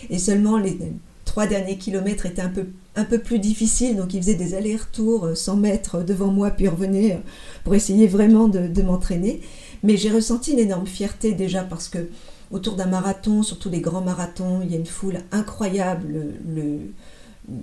Et 0.09 0.17
seulement 0.17 0.57
les 0.57 0.77
trois 1.29 1.45
derniers 1.45 1.77
kilomètres 1.77 2.25
étaient 2.25 2.41
un 2.41 2.49
peu, 3.05 3.19
plus 3.19 3.37
difficiles, 3.37 3.95
donc 3.95 4.15
il 4.15 4.19
faisait 4.19 4.33
des 4.33 4.55
allers-retours 4.55 5.29
100 5.35 5.53
euh, 5.53 5.59
mètres 5.59 6.03
devant 6.03 6.31
moi, 6.31 6.49
puis 6.49 6.67
revenait 6.67 7.13
euh, 7.13 7.19
pour 7.63 7.75
essayer 7.75 8.07
vraiment 8.07 8.47
de, 8.47 8.81
m'entraîner. 8.81 9.41
Mais 9.83 9.95
j'ai 9.95 10.09
ressenti 10.09 10.53
une 10.53 10.59
énorme 10.59 10.87
fierté 10.87 11.33
déjà 11.33 11.61
parce 11.61 11.87
que 11.87 12.09
autour 12.49 12.75
d'un 12.75 12.87
marathon, 12.87 13.43
surtout 13.43 13.69
les 13.69 13.79
grands 13.79 14.01
marathons, 14.01 14.61
il 14.63 14.71
y 14.71 14.73
a 14.73 14.79
une 14.79 14.87
foule 14.87 15.19
incroyable, 15.31 16.33
le, 16.47 16.79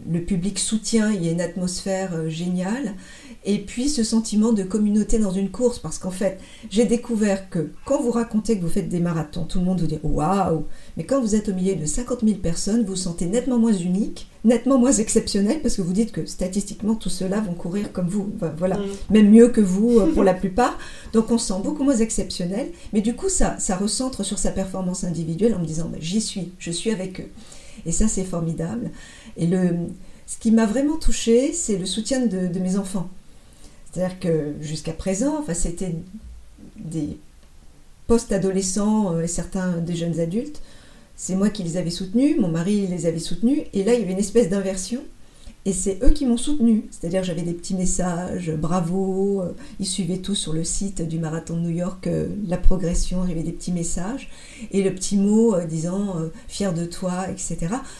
le 0.09 0.21
public 0.21 0.61
soutient, 0.61 1.11
il 1.11 1.25
y 1.25 1.29
a 1.29 1.33
une 1.33 1.41
atmosphère 1.41 2.15
euh, 2.15 2.29
géniale. 2.29 2.95
Et 3.49 3.59
puis 3.59 3.89
ce 3.89 4.03
sentiment 4.03 4.53
de 4.53 4.65
communauté 4.65 5.21
dans 5.21 5.31
une 5.31 5.51
course, 5.51 5.79
parce 5.79 5.99
qu'en 5.99 6.11
fait, 6.11 6.41
j'ai 6.69 6.85
découvert 6.85 7.49
que 7.49 7.71
quand 7.85 8.03
vous 8.03 8.11
racontez 8.11 8.59
que 8.59 8.63
vous 8.63 8.69
faites 8.69 8.89
des 8.89 8.99
marathons, 8.99 9.45
tout 9.45 9.61
le 9.61 9.65
monde 9.65 9.81
vous 9.81 9.87
dit 9.87 10.01
waouh, 10.03 10.65
mais 10.97 11.05
quand 11.05 11.21
vous 11.21 11.37
êtes 11.37 11.49
au 11.49 11.55
milieu 11.55 11.77
de 11.77 11.87
50 11.87 12.25
000 12.25 12.39
personnes, 12.39 12.81
vous 12.81 12.89
vous 12.89 12.97
sentez 12.97 13.27
nettement 13.27 13.59
moins 13.59 13.73
unique, 13.73 14.27
nettement 14.45 14.79
moins 14.79 14.93
exceptionnel, 14.93 15.61
parce 15.63 15.77
que 15.77 15.83
vous 15.83 15.93
dites 15.93 16.11
que 16.11 16.27
statistiquement, 16.27 16.97
tous 16.97 17.09
ceux-là 17.09 17.41
vont 17.41 17.55
courir 17.55 17.93
comme 17.93 18.09
vous, 18.09 18.29
voilà, 18.59 18.79
mm. 18.79 18.83
même 19.11 19.31
mieux 19.31 19.49
que 19.49 19.61
vous 19.61 20.01
euh, 20.01 20.13
pour 20.13 20.25
la 20.25 20.35
plupart. 20.35 20.77
Donc 21.13 21.31
on 21.31 21.39
se 21.39 21.47
sent 21.47 21.61
beaucoup 21.63 21.85
moins 21.85 21.99
exceptionnel, 21.99 22.73
mais 22.93 23.01
du 23.01 23.15
coup, 23.15 23.29
ça, 23.29 23.61
ça 23.61 23.77
recentre 23.77 24.25
sur 24.25 24.41
sa 24.41 24.51
performance 24.51 25.05
individuelle 25.05 25.55
en 25.55 25.61
me 25.61 25.67
disant 25.67 25.89
bah, 25.89 25.99
j'y 26.01 26.21
suis, 26.21 26.51
je 26.59 26.73
suis 26.73 26.91
avec 26.91 27.21
eux. 27.21 27.29
Et 27.85 27.93
ça, 27.93 28.09
c'est 28.09 28.25
formidable. 28.25 28.91
Et 29.37 29.47
le, 29.47 29.71
ce 30.27 30.37
qui 30.37 30.51
m'a 30.51 30.67
vraiment 30.67 30.97
touchée, 30.97 31.53
c'est 31.53 31.77
le 31.77 31.87
soutien 31.87 32.27
de 32.27 32.59
mes 32.59 32.77
enfants. 32.77 33.09
C'est-à-dire 33.97 34.21
que 34.21 34.53
jusqu'à 34.61 34.93
présent, 34.93 35.39
enfin, 35.41 35.55
c'était 35.55 35.95
des 36.77 37.17
post-adolescents 38.07 39.19
et 39.21 39.27
certains 39.27 39.79
des 39.79 39.97
jeunes 39.97 40.21
adultes. 40.21 40.61
C'est 41.17 41.35
moi 41.35 41.49
qui 41.49 41.63
les 41.63 41.79
avais 41.79 41.89
soutenus, 41.89 42.39
mon 42.39 42.49
mari 42.49 42.87
les 42.89 43.07
avait 43.07 43.19
soutenus, 43.19 43.63
et 43.73 43.85
là 43.85 43.95
il 43.95 44.01
y 44.01 44.03
avait 44.03 44.13
une 44.13 44.19
espèce 44.19 44.51
d'inversion 44.51 45.03
et 45.65 45.73
c'est 45.73 45.99
eux 46.03 46.11
qui 46.11 46.27
m'ont 46.27 46.37
soutenu. 46.37 46.85
C'est-à-dire 46.91 47.25
j'avais 47.25 47.41
des 47.41 47.55
petits 47.55 47.75
messages, 47.75 48.53
bravo, 48.53 49.41
euh, 49.41 49.53
ils 49.81 49.87
suivaient 49.87 50.19
tout 50.19 50.35
sur 50.35 50.53
le 50.53 50.63
site 50.63 51.01
du 51.01 51.19
marathon 51.19 51.57
de 51.57 51.63
New 51.63 51.71
York, 51.71 52.07
euh, 52.07 52.29
la 52.47 52.59
progression, 52.59 53.25
il 53.25 53.31
y 53.31 53.33
avait 53.33 53.43
des 53.43 53.53
petits 53.53 53.73
messages, 53.73 54.29
et 54.73 54.83
le 54.83 54.95
petit 54.95 55.17
mot 55.17 55.55
euh, 55.55 55.65
disant 55.65 56.17
fier 56.49 56.75
de 56.75 56.85
toi, 56.85 57.31
etc. 57.31 57.57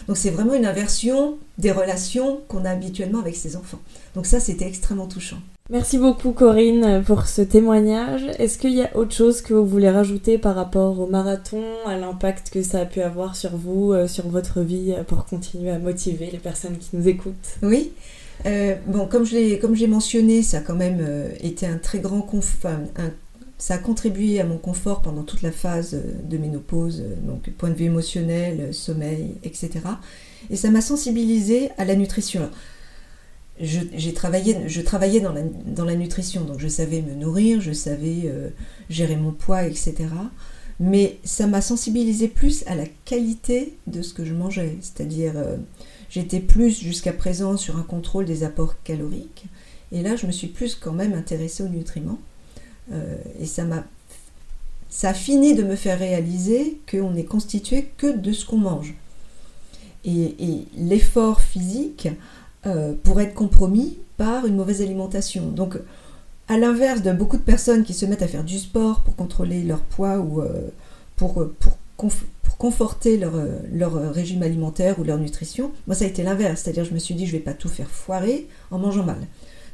Donc 0.07 0.15
c'est 0.15 0.29
vraiment 0.29 0.53
une 0.53 0.65
inversion 0.65 1.39
des 1.57 1.71
relations 1.71 2.41
qu'on 2.47 2.65
a 2.65 2.69
habituellement 2.69 3.19
avec 3.19 3.35
ses 3.35 3.55
enfants. 3.55 3.79
Donc 4.15 4.27
ça 4.27 4.39
c'était 4.39 4.67
extrêmement 4.67 5.07
touchant. 5.07 5.39
Merci 5.69 5.97
beaucoup 5.97 6.31
Corinne 6.31 7.03
pour 7.05 7.27
ce 7.27 7.41
témoignage. 7.41 8.23
Est-ce 8.39 8.57
qu'il 8.57 8.73
y 8.73 8.81
a 8.81 8.95
autre 8.95 9.13
chose 9.13 9.41
que 9.41 9.53
vous 9.53 9.65
voulez 9.65 9.89
rajouter 9.89 10.37
par 10.37 10.55
rapport 10.55 10.97
au 10.97 11.07
marathon, 11.07 11.61
à 11.85 11.97
l'impact 11.97 12.51
que 12.51 12.63
ça 12.63 12.79
a 12.79 12.85
pu 12.85 13.01
avoir 13.01 13.35
sur 13.35 13.57
vous, 13.57 13.91
euh, 13.91 14.07
sur 14.07 14.29
votre 14.29 14.61
vie, 14.61 14.93
euh, 14.97 15.03
pour 15.03 15.25
continuer 15.25 15.71
à 15.71 15.77
motiver 15.77 16.29
les 16.31 16.37
personnes 16.37 16.77
qui 16.77 16.95
nous 16.95 17.09
écoutent? 17.09 17.57
Oui. 17.63 17.91
Euh, 18.45 18.75
bon, 18.85 19.07
comme 19.07 19.25
j'ai 19.25 19.87
mentionné, 19.87 20.41
ça 20.41 20.59
a 20.59 20.61
quand 20.61 20.75
même 20.75 21.05
été 21.41 21.65
un 21.65 21.77
très 21.77 21.99
grand 21.99 22.25
ça 23.57 23.73
a 23.73 23.77
contribué 23.77 24.39
à 24.39 24.45
mon 24.45 24.57
confort 24.57 25.01
pendant 25.01 25.23
toute 25.23 25.41
la 25.41 25.51
phase 25.51 25.97
de 26.23 26.37
ménopause, 26.37 27.03
donc 27.23 27.49
point 27.57 27.71
de 27.71 27.75
vue 27.75 27.85
émotionnel, 27.85 28.73
sommeil, 28.73 29.33
etc. 29.43 29.71
Et 30.49 30.55
ça 30.55 30.69
m'a 30.69 30.81
sensibilisé 30.81 31.71
à 31.79 31.83
la 31.83 31.95
nutrition 31.95 32.51
je, 33.59 34.09
travaillé, 34.11 34.57
je 34.67 34.81
travaillais 34.81 35.19
dans 35.19 35.33
la, 35.33 35.41
dans 35.43 35.85
la, 35.85 35.95
nutrition, 35.95 36.43
donc 36.43 36.59
je 36.59 36.67
savais 36.67 37.01
me 37.01 37.13
nourrir, 37.15 37.61
je 37.61 37.71
savais 37.71 38.23
euh, 38.25 38.49
gérer 38.89 39.15
mon 39.15 39.31
poids, 39.31 39.63
etc. 39.63 39.95
Mais 40.79 41.17
ça 41.23 41.47
m'a 41.47 41.61
sensibilisé 41.61 42.27
plus 42.27 42.63
à 42.67 42.75
la 42.75 42.85
qualité 43.05 43.75
de 43.87 44.01
ce 44.01 44.13
que 44.13 44.23
je 44.23 44.33
mangeais. 44.33 44.77
C'est-à-dire, 44.81 45.33
euh, 45.35 45.57
j'étais 46.09 46.39
plus 46.39 46.79
jusqu'à 46.79 47.13
présent 47.13 47.57
sur 47.57 47.77
un 47.77 47.83
contrôle 47.83 48.25
des 48.25 48.43
apports 48.43 48.75
caloriques. 48.83 49.45
Et 49.91 50.03
là, 50.03 50.15
je 50.15 50.27
me 50.27 50.31
suis 50.31 50.47
plus 50.47 50.75
quand 50.75 50.93
même 50.93 51.13
intéressée 51.13 51.63
aux 51.63 51.69
nutriments. 51.69 52.19
Euh, 52.91 53.17
et 53.39 53.45
ça 53.45 53.65
m'a 53.65 53.85
ça 54.89 55.09
a 55.09 55.13
fini 55.13 55.53
de 55.53 55.63
me 55.63 55.75
faire 55.75 55.99
réaliser 55.99 56.79
qu'on 56.89 57.13
est 57.15 57.25
constitué 57.25 57.89
que 57.97 58.15
de 58.15 58.31
ce 58.31 58.45
qu'on 58.45 58.57
mange. 58.57 58.95
Et, 60.05 60.35
et 60.39 60.65
l'effort 60.77 61.41
physique, 61.41 62.07
euh, 62.65 62.93
pour 63.03 63.21
être 63.21 63.33
compromis 63.33 63.97
par 64.17 64.45
une 64.45 64.55
mauvaise 64.55 64.81
alimentation. 64.81 65.47
Donc, 65.49 65.77
à 66.47 66.57
l'inverse 66.57 67.01
de 67.01 67.11
beaucoup 67.11 67.37
de 67.37 67.43
personnes 67.43 67.83
qui 67.83 67.93
se 67.93 68.05
mettent 68.05 68.23
à 68.23 68.27
faire 68.27 68.43
du 68.43 68.57
sport 68.57 69.01
pour 69.01 69.15
contrôler 69.15 69.63
leur 69.63 69.81
poids 69.81 70.17
ou 70.17 70.41
euh, 70.41 70.69
pour, 71.15 71.41
euh, 71.41 71.55
pour, 71.59 71.77
pour, 71.97 72.57
conforter 72.57 73.17
leur, 73.17 73.33
leur, 73.71 74.11
régime 74.11 74.41
alimentaire 74.41 74.97
ou 74.97 75.03
leur 75.03 75.19
nutrition, 75.19 75.71
moi 75.85 75.95
ça 75.95 76.05
a 76.05 76.07
été 76.07 76.23
l'inverse. 76.23 76.61
C'est-à-dire 76.63 76.85
je 76.85 76.93
me 76.93 76.97
suis 76.97 77.13
dit 77.13 77.27
je 77.27 77.31
vais 77.33 77.39
pas 77.39 77.53
tout 77.53 77.69
faire 77.69 77.89
foirer 77.91 78.47
en 78.71 78.79
mangeant 78.79 79.03
mal. 79.03 79.19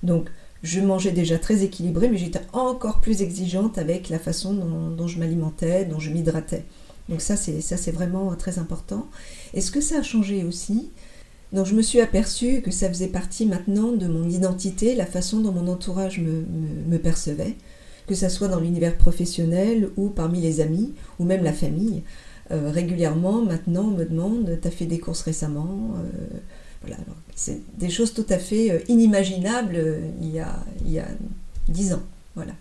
Donc 0.03 0.29
je 0.63 0.79
mangeais 0.79 1.11
déjà 1.11 1.37
très 1.37 1.63
équilibré, 1.63 2.09
mais 2.09 2.17
j'étais 2.17 2.41
encore 2.53 3.01
plus 3.01 3.21
exigeante 3.21 3.77
avec 3.77 4.09
la 4.09 4.17
façon 4.17 4.53
dont, 4.53 5.07
je 5.07 5.19
m'alimentais, 5.19 5.85
dont 5.85 5.99
je 5.99 6.09
m'hydratais. 6.09 6.63
Donc 7.09 7.21
ça 7.21 7.35
c'est, 7.35 7.59
ça 7.61 7.75
c'est 7.75 7.91
vraiment 7.91 8.33
très 8.35 8.59
important. 8.59 9.07
Et 9.53 9.61
ce 9.61 9.71
que 9.71 9.81
ça 9.81 9.99
a 9.99 10.03
changé 10.03 10.43
aussi, 10.45 10.89
donc 11.53 11.67
je 11.67 11.75
me 11.75 11.83
suis 11.83 12.01
aperçue 12.01 12.61
que 12.61 12.71
ça 12.71 12.89
faisait 12.89 13.07
partie 13.07 13.45
maintenant 13.45 13.91
de 13.91 14.07
mon 14.07 14.27
identité, 14.27 14.95
la 14.95 15.05
façon 15.05 15.39
dont 15.39 15.51
mon 15.51 15.67
entourage 15.67 16.19
me, 16.19 16.97
percevait, 16.97 17.55
que 18.07 18.15
ce 18.15 18.27
soit 18.27 18.47
dans 18.47 18.59
l'univers 18.59 18.97
professionnel 18.97 19.89
ou 19.95 20.09
parmi 20.09 20.41
les 20.41 20.61
amis 20.61 20.93
ou 21.19 21.25
même 21.25 21.43
la 21.43 21.53
famille. 21.53 22.01
Euh, 22.51 22.71
régulièrement, 22.71 23.43
maintenant, 23.43 23.83
on 23.83 23.97
me 23.97 24.03
demande 24.03 24.57
T'as 24.61 24.71
fait 24.71 24.85
des 24.85 24.99
courses 24.99 25.21
récemment? 25.21 25.91
Euh, 25.97 26.39
Voilà, 26.81 26.97
c'est 27.35 27.61
des 27.77 27.89
choses 27.89 28.13
tout 28.13 28.25
à 28.29 28.39
fait 28.39 28.71
euh, 28.71 28.79
inimaginables 28.87 29.79
il, 30.21 30.31
y 30.31 30.39
a, 30.39 30.59
il 30.83 30.91
y 30.91 30.99
a 30.99 31.07
dix 31.69 31.93
ans. 31.93 32.03
Voilà. 32.35 32.53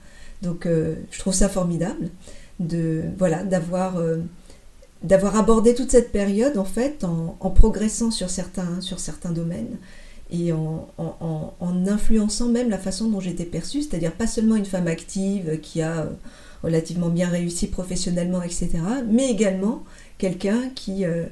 Donc 0.43 0.67
je 0.67 1.19
trouve 1.19 1.33
ça 1.33 1.49
formidable 1.49 2.11
de 2.59 3.03
voilà 3.17 3.45
d'avoir 3.45 4.03
d'avoir 5.05 5.37
abordé 5.37 5.75
toute 5.75 5.91
cette 5.91 6.13
période 6.13 6.57
en 6.59 6.65
fait 6.65 7.05
en, 7.05 7.51
progressant 7.51 8.11
sur 8.11 8.31
certains, 8.31 8.81
sur 8.81 9.01
certains 9.01 9.31
domaines 9.31 9.79
et 10.31 10.53
en, 10.53 10.89
en, 10.99 11.87
influençant 11.87 12.49
même 12.49 12.71
la 12.71 12.79
façon 12.79 13.09
dont 13.09 13.21
j'étais 13.21 13.45
perçue, 13.45 13.83
c'est-à-dire 13.83 14.13
pas 14.13 14.27
seulement 14.27 14.57
une 14.57 14.65
femme 14.65 14.87
active 14.87 15.61
qui 15.61 15.83
a 15.83 16.07
relativement 16.63 17.09
bien 17.09 17.29
réussi 17.29 17.67
professionnellement, 17.67 18.43
etc., 18.43 18.71
mais 19.11 19.31
également 19.31 19.83
quelqu'un 20.19 20.71
qui, 20.75 21.05
euh, 21.05 21.25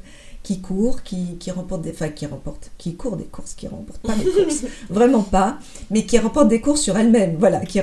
qui 0.43 0.61
court, 0.61 1.03
qui, 1.03 1.37
qui, 1.39 1.51
remporte 1.51 1.83
des, 1.83 1.91
enfin 1.91 2.09
qui 2.09 2.27
remporte, 2.27 2.73
qui 2.77 2.95
court 2.97 3.17
des 3.17 3.25
courses, 3.25 3.55
qui 3.55 3.69
remporte 3.69 4.01
pas 4.01 4.15
des 4.17 4.25
courses, 4.45 4.65
vraiment 4.91 5.23
pas, 5.23 5.59
mais 5.91 6.05
qui 6.05 6.19
remporte 6.19 6.49
des 6.49 6.61
courses 6.61 6.81
sur 6.81 6.99
elle-même, 6.99 7.37
voilà, 7.39 7.61
qui, 7.61 7.81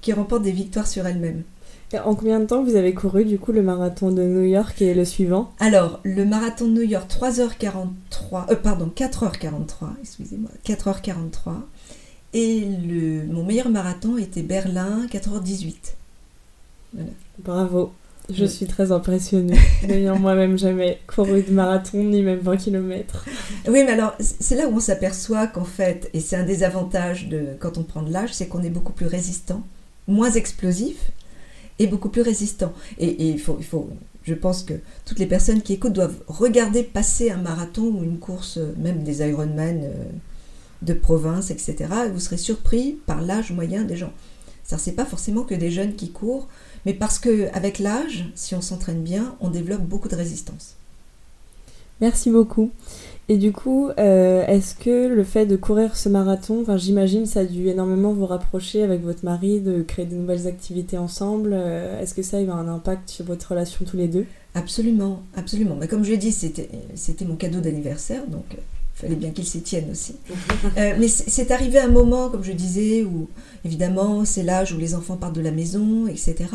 qui 0.00 0.12
remporte 0.12 0.42
des 0.42 0.52
victoires 0.52 0.86
sur 0.86 1.06
elle-même. 1.06 1.42
En 1.94 2.14
combien 2.14 2.38
de 2.38 2.44
temps 2.44 2.62
vous 2.62 2.76
avez 2.76 2.92
couru 2.92 3.24
du 3.24 3.38
coup 3.38 3.50
le 3.50 3.62
marathon 3.62 4.10
de 4.10 4.22
New 4.22 4.44
York 4.44 4.82
et 4.82 4.92
le 4.92 5.06
suivant? 5.06 5.52
Alors, 5.58 6.00
le 6.04 6.26
marathon 6.26 6.66
de 6.66 6.72
New 6.72 6.82
York 6.82 7.10
3h43, 7.10 8.50
euh, 8.50 8.56
pardon, 8.56 8.92
4h43, 8.94 9.94
excusez-moi, 10.02 10.50
4h43. 10.66 11.52
Et 12.34 12.60
le, 12.60 13.24
mon 13.32 13.42
meilleur 13.42 13.70
marathon 13.70 14.18
était 14.18 14.42
Berlin, 14.42 15.06
4h18. 15.10 15.74
Bravo, 17.38 17.92
je 18.30 18.44
suis 18.44 18.66
très 18.66 18.92
impressionnée, 18.92 19.58
n'ayant 19.88 20.18
moi-même 20.18 20.58
jamais 20.58 21.00
couru 21.06 21.42
de 21.42 21.52
marathon, 21.52 22.04
ni 22.04 22.20
même 22.22 22.40
20 22.40 22.56
km. 22.58 23.24
Oui, 23.66 23.82
mais 23.86 23.92
alors, 23.92 24.14
c'est 24.20 24.56
là 24.56 24.68
où 24.68 24.76
on 24.76 24.80
s'aperçoit 24.80 25.46
qu'en 25.46 25.64
fait, 25.64 26.10
et 26.12 26.20
c'est 26.20 26.36
un 26.36 26.44
des 26.44 26.64
avantages 26.64 27.28
de, 27.28 27.56
quand 27.58 27.78
on 27.78 27.82
prend 27.82 28.02
de 28.02 28.12
l'âge, 28.12 28.34
c'est 28.34 28.46
qu'on 28.46 28.62
est 28.62 28.70
beaucoup 28.70 28.92
plus 28.92 29.06
résistant, 29.06 29.62
moins 30.06 30.32
explosif, 30.32 31.12
est 31.78 31.86
beaucoup 31.86 32.08
plus 32.08 32.22
résistant. 32.22 32.72
Et, 32.98 33.30
il, 33.30 33.40
faut, 33.40 33.56
il 33.58 33.64
faut, 33.64 33.88
je 34.24 34.34
pense 34.34 34.62
que 34.62 34.74
toutes 35.04 35.18
les 35.18 35.26
personnes 35.26 35.62
qui 35.62 35.74
écoutent 35.74 35.92
doivent 35.92 36.20
regarder 36.26 36.82
passer 36.82 37.30
un 37.30 37.38
marathon 37.38 37.84
ou 37.84 38.04
une 38.04 38.18
course, 38.18 38.58
euh, 38.58 38.74
même 38.78 39.02
des 39.02 39.20
Ironman 39.20 39.80
euh, 39.84 40.04
de 40.82 40.92
province, 40.92 41.50
etc. 41.50 41.76
Et 42.06 42.10
vous 42.10 42.20
serez 42.20 42.36
surpris 42.36 42.98
par 43.06 43.20
l'âge 43.20 43.52
moyen 43.52 43.84
des 43.84 43.96
gens. 43.96 44.12
Ça, 44.64 44.76
c'est 44.76 44.92
pas 44.92 45.06
forcément 45.06 45.44
que 45.44 45.54
des 45.54 45.70
jeunes 45.70 45.94
qui 45.94 46.10
courent, 46.10 46.46
mais 46.84 46.92
parce 46.92 47.18
que 47.18 47.48
avec 47.54 47.78
l'âge, 47.78 48.26
si 48.34 48.54
on 48.54 48.60
s'entraîne 48.60 49.02
bien, 49.02 49.34
on 49.40 49.48
développe 49.48 49.82
beaucoup 49.82 50.08
de 50.08 50.16
résistance. 50.16 50.74
Merci 52.00 52.30
beaucoup. 52.30 52.70
Et 53.30 53.36
du 53.36 53.52
coup, 53.52 53.90
euh, 53.98 54.46
est-ce 54.46 54.74
que 54.74 55.06
le 55.06 55.22
fait 55.22 55.44
de 55.44 55.56
courir 55.56 55.96
ce 55.96 56.08
marathon, 56.08 56.64
j'imagine 56.78 57.26
ça 57.26 57.40
a 57.40 57.44
dû 57.44 57.68
énormément 57.68 58.14
vous 58.14 58.24
rapprocher 58.24 58.82
avec 58.82 59.02
votre 59.02 59.22
mari, 59.22 59.60
de 59.60 59.82
créer 59.82 60.06
de 60.06 60.14
nouvelles 60.14 60.46
activités 60.46 60.96
ensemble. 60.96 61.50
Euh, 61.52 62.00
est-ce 62.00 62.14
que 62.14 62.22
ça 62.22 62.38
a 62.38 62.40
eu 62.40 62.48
un 62.48 62.66
impact 62.68 63.10
sur 63.10 63.26
votre 63.26 63.50
relation 63.50 63.84
tous 63.84 63.98
les 63.98 64.08
deux? 64.08 64.24
Absolument, 64.54 65.22
absolument. 65.36 65.76
Mais 65.78 65.88
comme 65.88 66.04
je 66.04 66.10
l'ai 66.10 66.16
dit, 66.16 66.32
c'était, 66.32 66.70
c'était 66.94 67.26
mon 67.26 67.36
cadeau 67.36 67.60
d'anniversaire, 67.60 68.26
donc 68.28 68.44
il 68.52 68.56
euh, 68.56 68.62
fallait 68.94 69.14
bien 69.14 69.30
qu'il 69.30 69.44
s'y 69.44 69.60
tienne 69.60 69.90
aussi. 69.90 70.16
mais 70.76 71.08
c'est 71.08 71.50
arrivé 71.50 71.78
un 71.78 71.90
moment, 71.90 72.30
comme 72.30 72.44
je 72.44 72.52
disais, 72.52 73.02
où 73.02 73.28
évidemment 73.62 74.24
c'est 74.24 74.42
l'âge 74.42 74.72
où 74.72 74.78
les 74.78 74.94
enfants 74.94 75.18
partent 75.18 75.36
de 75.36 75.42
la 75.42 75.52
maison, 75.52 76.06
etc. 76.06 76.46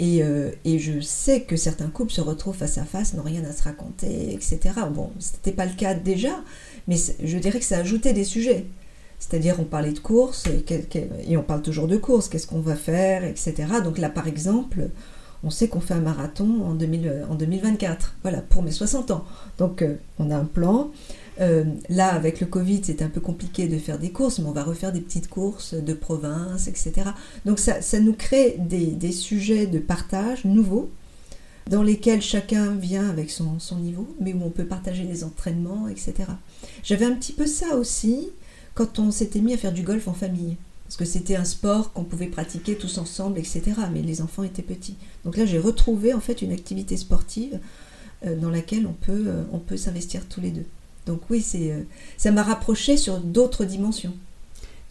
Euh, 0.00 0.50
et, 0.64 0.78
je 0.78 1.00
sais 1.00 1.42
que 1.42 1.56
certains 1.56 1.88
couples 1.88 2.12
se 2.12 2.20
retrouvent 2.20 2.56
face 2.56 2.78
à 2.78 2.84
face, 2.84 3.14
n'ont 3.14 3.22
rien 3.22 3.44
à 3.44 3.52
se 3.52 3.62
raconter, 3.62 4.32
etc. 4.32 4.58
Bon, 4.90 5.10
ce 5.18 5.32
n'était 5.32 5.52
pas 5.52 5.66
le 5.66 5.74
cas 5.74 5.94
déjà, 5.94 6.42
mais 6.88 6.96
je 7.22 7.38
dirais 7.38 7.58
que 7.58 7.64
ça 7.64 7.78
ajoutait 7.78 8.12
des 8.12 8.24
sujets. 8.24 8.66
C'est-à-dire, 9.18 9.56
on 9.58 9.64
parlait 9.64 9.92
de 9.92 9.98
courses, 9.98 10.46
et, 10.46 11.36
on 11.36 11.42
parle 11.42 11.60
toujours 11.60 11.86
de 11.86 11.98
courses, 11.98 12.28
qu'est-ce 12.28 12.46
qu'on 12.46 12.60
va 12.60 12.76
faire, 12.76 13.24
etc. 13.24 13.54
Donc 13.84 13.98
là, 13.98 14.08
par 14.08 14.26
exemple, 14.26 14.88
on 15.44 15.50
sait 15.50 15.68
qu'on 15.68 15.80
fait 15.80 15.94
un 15.94 16.00
marathon 16.00 16.62
en, 16.64 16.74
2024, 16.74 18.14
voilà, 18.22 18.40
pour 18.40 18.62
mes 18.62 18.70
60 18.70 19.10
ans. 19.10 19.24
Donc, 19.58 19.82
euh, 19.82 19.96
on 20.18 20.30
a 20.30 20.36
un 20.36 20.46
plan, 20.46 20.90
euh, 21.40 21.64
là, 21.88 22.12
avec 22.12 22.40
le 22.40 22.46
Covid, 22.46 22.82
c'est 22.84 23.02
un 23.02 23.08
peu 23.08 23.20
compliqué 23.20 23.68
de 23.68 23.78
faire 23.78 23.98
des 23.98 24.10
courses, 24.10 24.38
mais 24.38 24.46
on 24.46 24.52
va 24.52 24.62
refaire 24.62 24.92
des 24.92 25.00
petites 25.00 25.28
courses 25.28 25.74
de 25.74 25.94
province, 25.94 26.68
etc. 26.68 26.92
Donc 27.44 27.58
ça, 27.58 27.80
ça 27.82 28.00
nous 28.00 28.12
crée 28.12 28.56
des, 28.58 29.12
sujets 29.12 29.66
de 29.66 29.78
partage 29.78 30.44
nouveaux, 30.44 30.90
dans 31.68 31.82
lesquels 31.82 32.22
chacun 32.22 32.74
vient 32.74 33.08
avec 33.08 33.30
son, 33.30 33.58
son, 33.58 33.76
niveau, 33.76 34.08
mais 34.20 34.32
où 34.32 34.42
on 34.42 34.50
peut 34.50 34.64
partager 34.64 35.04
les 35.04 35.24
entraînements, 35.24 35.88
etc. 35.88 36.14
J'avais 36.82 37.04
un 37.04 37.14
petit 37.14 37.32
peu 37.32 37.46
ça 37.46 37.76
aussi 37.76 38.30
quand 38.74 38.98
on 38.98 39.10
s'était 39.10 39.40
mis 39.40 39.54
à 39.54 39.56
faire 39.56 39.72
du 39.72 39.82
golf 39.82 40.08
en 40.08 40.14
famille. 40.14 40.56
Parce 40.84 40.96
que 40.96 41.04
c'était 41.04 41.36
un 41.36 41.44
sport 41.44 41.92
qu'on 41.92 42.02
pouvait 42.02 42.26
pratiquer 42.26 42.74
tous 42.74 42.98
ensemble, 42.98 43.38
etc. 43.38 43.62
Mais 43.92 44.02
les 44.02 44.22
enfants 44.22 44.42
étaient 44.42 44.60
petits. 44.60 44.96
Donc 45.24 45.36
là, 45.36 45.46
j'ai 45.46 45.60
retrouvé 45.60 46.12
en 46.12 46.18
fait 46.18 46.42
une 46.42 46.50
activité 46.50 46.96
sportive 46.96 47.60
euh, 48.26 48.34
dans 48.34 48.50
laquelle 48.50 48.88
on 48.88 48.92
peut, 48.92 49.24
euh, 49.28 49.44
on 49.52 49.60
peut 49.60 49.76
s'investir 49.76 50.26
tous 50.28 50.40
les 50.40 50.50
deux. 50.50 50.66
Donc 51.06 51.20
oui, 51.30 51.40
c'est, 51.40 51.72
euh, 51.72 51.82
ça 52.16 52.30
m'a 52.30 52.42
rapproché 52.42 52.96
sur 52.96 53.18
d'autres 53.18 53.64
dimensions. 53.64 54.12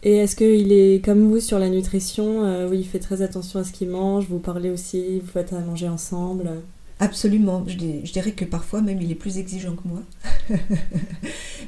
Et 0.02 0.16
est-ce 0.16 0.34
qu'il 0.34 0.72
est 0.72 1.04
comme 1.04 1.28
vous 1.28 1.40
sur 1.40 1.58
la 1.58 1.68
nutrition 1.68 2.44
euh, 2.44 2.68
Oui, 2.68 2.78
il 2.78 2.86
fait 2.86 2.98
très 2.98 3.20
attention 3.20 3.60
à 3.60 3.64
ce 3.64 3.72
qu'il 3.72 3.88
mange, 3.90 4.26
vous 4.28 4.38
parlez 4.38 4.70
aussi, 4.70 5.20
vous 5.20 5.30
faites 5.30 5.52
à 5.52 5.60
manger 5.60 5.88
ensemble? 5.88 6.62
Absolument. 7.00 7.64
Je, 7.66 7.76
dirais 7.76 8.32
que 8.32 8.44
parfois 8.44 8.80
même 8.80 9.00
il 9.00 9.10
est 9.10 9.16
plus 9.16 9.38
exigeant 9.38 9.74
que 9.74 9.86
moi. 9.86 10.02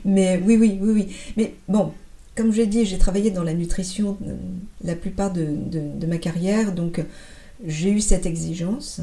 Mais 0.05 0.41
oui, 0.45 0.57
oui, 0.57 0.79
oui, 0.81 0.93
oui. 0.93 1.17
Mais 1.37 1.55
bon, 1.69 1.93
comme 2.35 2.53
j'ai 2.53 2.67
dit, 2.67 2.87
j'ai 2.87 2.99
travaillé 2.99 3.31
dans 3.31 3.43
la 3.43 3.55
nutrition 3.55 4.17
euh, 4.27 4.35
la 4.83 4.95
plupart 4.95 5.33
de, 5.33 6.07
ma 6.07 6.17
carrière, 6.17 6.73
donc 6.73 7.03
j'ai 7.67 7.91
eu 7.91 8.01
cette 8.01 8.25
exigence. 8.25 9.01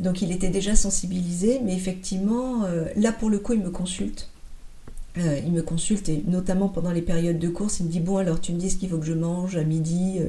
Donc 0.00 0.20
il 0.20 0.32
était 0.32 0.50
déjà 0.50 0.76
sensibilisé, 0.76 1.60
mais 1.64 1.74
effectivement, 1.74 2.64
euh, 2.64 2.84
là 2.96 3.12
pour 3.12 3.30
le 3.30 3.38
coup, 3.38 3.54
il 3.54 3.60
me 3.60 3.70
consulte. 3.70 4.28
Euh, 5.18 5.40
il 5.44 5.52
me 5.52 5.62
consulte 5.62 6.08
et 6.10 6.22
notamment 6.26 6.68
pendant 6.68 6.92
les 6.92 7.00
périodes 7.00 7.38
de 7.38 7.48
course, 7.48 7.80
il 7.80 7.86
me 7.86 7.90
dit 7.90 8.00
bon 8.00 8.18
alors 8.18 8.38
tu 8.40 8.52
me 8.52 8.58
dis 8.58 8.68
ce 8.68 8.76
qu'il 8.76 8.90
faut 8.90 8.98
que 8.98 9.06
je 9.06 9.14
mange 9.14 9.56
à 9.56 9.64
midi. 9.64 10.18
Euh, 10.20 10.28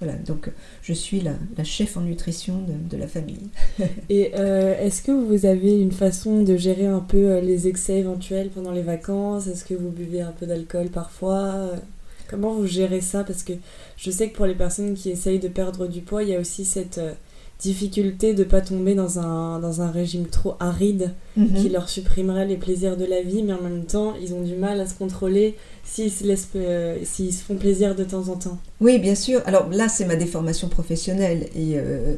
voilà 0.00 0.16
donc 0.18 0.50
je 0.82 0.92
suis 0.92 1.20
la, 1.20 1.34
chef 1.64 1.96
en 1.96 2.02
nutrition 2.02 2.64
de, 2.90 2.96
la 2.96 3.08
famille. 3.08 3.48
et 4.08 4.32
euh, 4.36 4.78
est-ce 4.78 5.02
que 5.02 5.10
vous 5.10 5.44
avez 5.44 5.80
une 5.80 5.92
façon 5.92 6.42
de 6.42 6.56
gérer 6.56 6.86
un 6.86 7.00
peu 7.00 7.40
les 7.40 7.66
excès 7.66 7.98
éventuels 7.98 8.50
pendant 8.50 8.72
les 8.72 8.82
vacances? 8.82 9.48
Est-ce 9.48 9.64
que 9.64 9.74
vous 9.74 9.90
buvez 9.90 10.20
un 10.20 10.32
peu 10.32 10.46
d'alcool 10.46 10.88
parfois? 10.88 11.70
Comment 12.28 12.54
vous 12.54 12.66
gérez 12.66 13.00
ça? 13.00 13.24
Parce 13.24 13.42
que 13.42 13.52
je 13.96 14.10
sais 14.10 14.30
que 14.30 14.36
pour 14.36 14.46
les 14.46 14.54
personnes 14.54 14.94
qui 14.94 15.10
essayent 15.10 15.40
de 15.40 15.48
perdre 15.48 15.86
du 15.88 16.00
poids, 16.00 16.22
il 16.22 16.28
y 16.30 16.34
a 16.34 16.40
aussi 16.40 16.64
cette 16.64 17.00
difficulté 17.62 18.34
de 18.34 18.40
ne 18.40 18.48
pas 18.48 18.60
tomber 18.60 18.94
dans 18.94 19.20
un, 19.20 19.60
dans 19.60 19.82
un 19.82 19.90
régime 19.90 20.26
trop 20.26 20.56
aride 20.58 21.12
mhm. 21.36 21.54
qui 21.54 21.68
leur 21.68 21.88
supprimerait 21.88 22.46
les 22.46 22.56
plaisirs 22.56 22.96
de 22.96 23.04
la 23.04 23.22
vie, 23.22 23.42
mais 23.44 23.52
en 23.52 23.62
même 23.62 23.84
temps, 23.84 24.14
ils 24.20 24.34
ont 24.34 24.42
du 24.42 24.56
mal 24.56 24.80
à 24.80 24.86
se 24.86 24.94
contrôler 24.94 25.56
s'ils 25.84 26.10
se, 26.10 26.24
laissent, 26.24 26.48
euh, 26.56 26.98
se 27.04 27.30
font 27.32 27.54
plaisir 27.54 27.94
de 27.94 28.02
temps 28.02 28.28
en 28.28 28.36
temps. 28.36 28.58
Oui, 28.80 28.98
bien 28.98 29.14
sûr. 29.14 29.42
Alors 29.46 29.68
là, 29.70 29.88
c'est 29.88 30.04
ma 30.04 30.16
déformation 30.16 30.68
professionnelle. 30.68 31.48
Et 31.54 31.74
euh, 31.78 32.16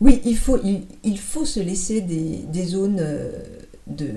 oui, 0.00 0.22
il 0.24 0.38
faut, 0.38 0.58
il, 1.04 1.18
faut 1.18 1.44
se 1.44 1.60
laisser 1.60 2.00
des, 2.00 2.40
des 2.50 2.64
zones 2.64 3.00
euh, 3.00 3.30
de, 3.86 4.08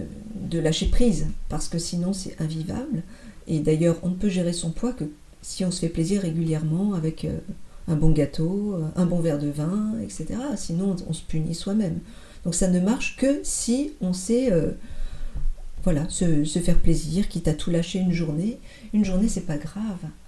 de 0.50 0.60
lâcher 0.60 0.86
prise, 0.86 1.28
parce 1.50 1.68
que 1.68 1.80
sinon, 1.80 2.14
c'est 2.14 2.40
invivable. 2.40 3.04
Et 3.48 3.60
d'ailleurs, 3.60 3.98
on 4.04 4.10
ne 4.10 4.16
peut 4.16 4.30
gérer 4.30 4.54
son 4.54 4.72
poids 4.72 4.94
que 4.94 5.04
si 5.42 5.66
on 5.66 5.72
se 5.72 5.82
fait 5.82 5.90
plaisir 5.90 6.22
régulièrement 6.22 6.94
avec 6.94 7.28
un 7.88 7.96
bon 7.96 8.12
gâteau, 8.12 8.76
euh, 8.76 8.88
un 8.96 9.06
bon 9.06 9.20
verre 9.20 9.40
de 9.40 9.50
vin, 9.50 9.94
etc. 10.02 10.28
Sinon, 10.56 10.96
on 11.08 11.14
se 11.14 11.24
punit 11.24 11.56
soi-même. 11.56 12.00
Donc 12.44 12.56
ça 12.56 12.68
ne 12.68 12.80
marche 12.80 13.18
que 13.18 13.40
si 13.44 13.94
on 14.02 14.14
sait 14.14 14.52
euh, 14.52 14.72
voilà, 15.84 16.08
se, 16.10 16.44
faire 16.46 16.78
plaisir, 16.78 17.28
quitte 17.28 17.48
à 17.48 17.54
tout 17.54 17.72
lâcher 17.72 18.00
une 18.00 18.14
journée. 18.14 18.60
Une 18.94 19.06
journée, 19.06 19.28
c'est 19.28 19.46
pas 19.46 19.58
grave. 19.58 19.84